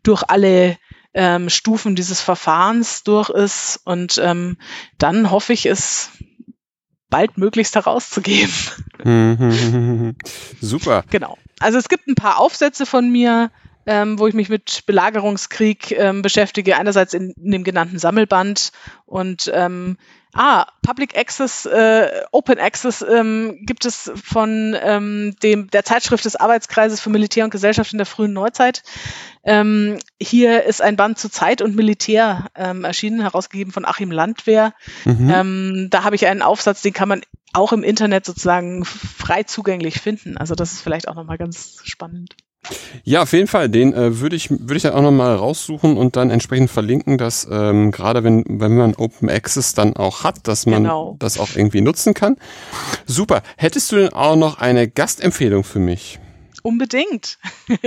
[0.03, 0.77] durch alle
[1.13, 3.81] ähm, Stufen dieses Verfahrens durch ist.
[3.85, 4.57] Und ähm,
[4.97, 6.09] dann hoffe ich, es
[7.09, 8.53] bald möglichst herauszugeben.
[10.61, 11.03] Super.
[11.09, 11.37] Genau.
[11.59, 13.51] Also es gibt ein paar Aufsätze von mir,
[13.85, 16.77] ähm, wo ich mich mit Belagerungskrieg ähm, beschäftige.
[16.77, 18.71] Einerseits in, in, dem genannten Sammelband
[19.05, 19.97] und ähm,
[20.37, 26.35] Ah, Public Access, äh, Open Access ähm, gibt es von ähm, dem der Zeitschrift des
[26.35, 28.83] Arbeitskreises für Militär und Gesellschaft in der frühen Neuzeit.
[29.45, 34.73] Ähm, hier ist ein Band zu Zeit und Militär erschienen, herausgegeben von Achim Landwehr.
[35.05, 35.87] Mhm.
[35.89, 37.21] Da habe ich einen Aufsatz, den kann man
[37.53, 40.35] auch im Internet sozusagen frei zugänglich finden.
[40.35, 42.35] Also das ist vielleicht auch nochmal ganz spannend.
[43.03, 43.69] Ja, auf jeden Fall.
[43.69, 47.47] Den äh, würde ich würde ich dann auch nochmal raussuchen und dann entsprechend verlinken, dass
[47.51, 51.15] ähm, gerade wenn wenn man Open Access dann auch hat, dass man genau.
[51.19, 52.37] das auch irgendwie nutzen kann.
[53.05, 53.43] Super.
[53.57, 56.19] Hättest du denn auch noch eine Gastempfehlung für mich?
[56.63, 57.37] Unbedingt.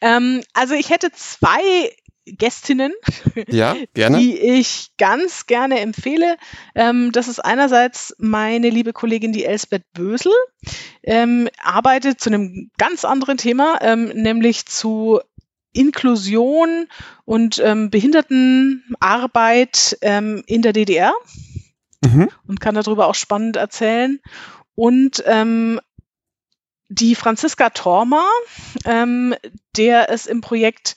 [0.00, 1.90] ähm, also ich hätte zwei
[2.24, 2.92] Gästinnen,
[3.48, 4.18] ja, gerne.
[4.18, 6.36] die ich ganz gerne empfehle.
[6.74, 10.32] Ähm, das ist einerseits meine liebe Kollegin, die Elsbeth Bösel,
[11.02, 15.20] ähm, arbeitet zu einem ganz anderen Thema, ähm, nämlich zu
[15.72, 16.86] Inklusion
[17.24, 21.12] und ähm, Behindertenarbeit ähm, in der DDR
[22.04, 22.28] mhm.
[22.46, 24.20] und kann darüber auch spannend erzählen.
[24.74, 25.80] Und ähm,
[26.88, 28.26] die Franziska Torma,
[28.84, 29.34] ähm,
[29.76, 30.96] der es im Projekt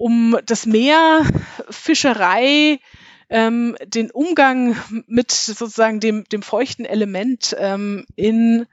[0.00, 1.26] um das Meer,
[1.68, 2.80] Fischerei,
[3.28, 4.74] ähm, den Umgang
[5.06, 8.66] mit sozusagen dem, dem feuchten Element ähm, in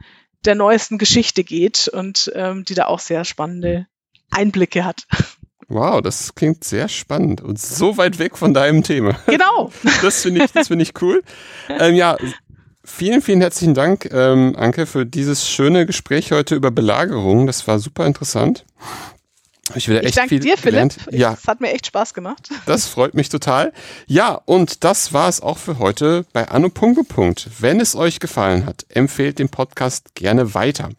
[0.46, 3.88] der neuesten Geschichte geht und ähm, die da auch sehr spannende
[4.32, 5.06] Einblicke hat.
[5.68, 9.20] Wow, das klingt sehr spannend und so weit weg von deinem Thema.
[9.26, 9.72] Genau.
[10.02, 11.22] Das finde ich, das finde ich cool.
[11.68, 12.16] Ähm, ja,
[12.86, 17.48] vielen, vielen herzlichen Dank, ähm, Anke, für dieses schöne Gespräch heute über Belagerung.
[17.48, 18.66] Das war super interessant.
[19.76, 20.94] Ich, ich danke dir, Philipp.
[21.12, 21.34] Ja.
[21.34, 22.50] Es hat mir echt Spaß gemacht.
[22.66, 23.74] Das freut mich total.
[24.06, 27.50] Ja, und das war es auch für heute bei Anno Punkt.
[27.60, 30.90] Wenn es euch gefallen hat, empfehlt den Podcast gerne weiter.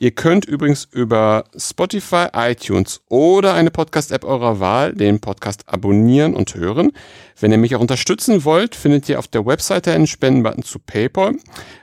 [0.00, 6.54] Ihr könnt übrigens über Spotify, iTunes oder eine Podcast-App eurer Wahl den Podcast abonnieren und
[6.54, 6.92] hören.
[7.40, 11.34] Wenn ihr mich auch unterstützen wollt, findet ihr auf der Webseite einen Spendenbutton zu PayPal.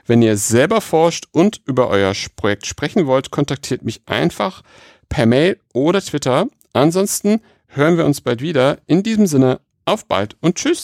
[0.06, 4.62] Wenn ihr selber forscht und über euer Projekt sprechen wollt, kontaktiert mich einfach
[5.08, 6.46] per Mail oder Twitter.
[6.72, 8.78] Ansonsten hören wir uns bald wieder.
[8.86, 10.82] In diesem Sinne, auf bald und tschüss.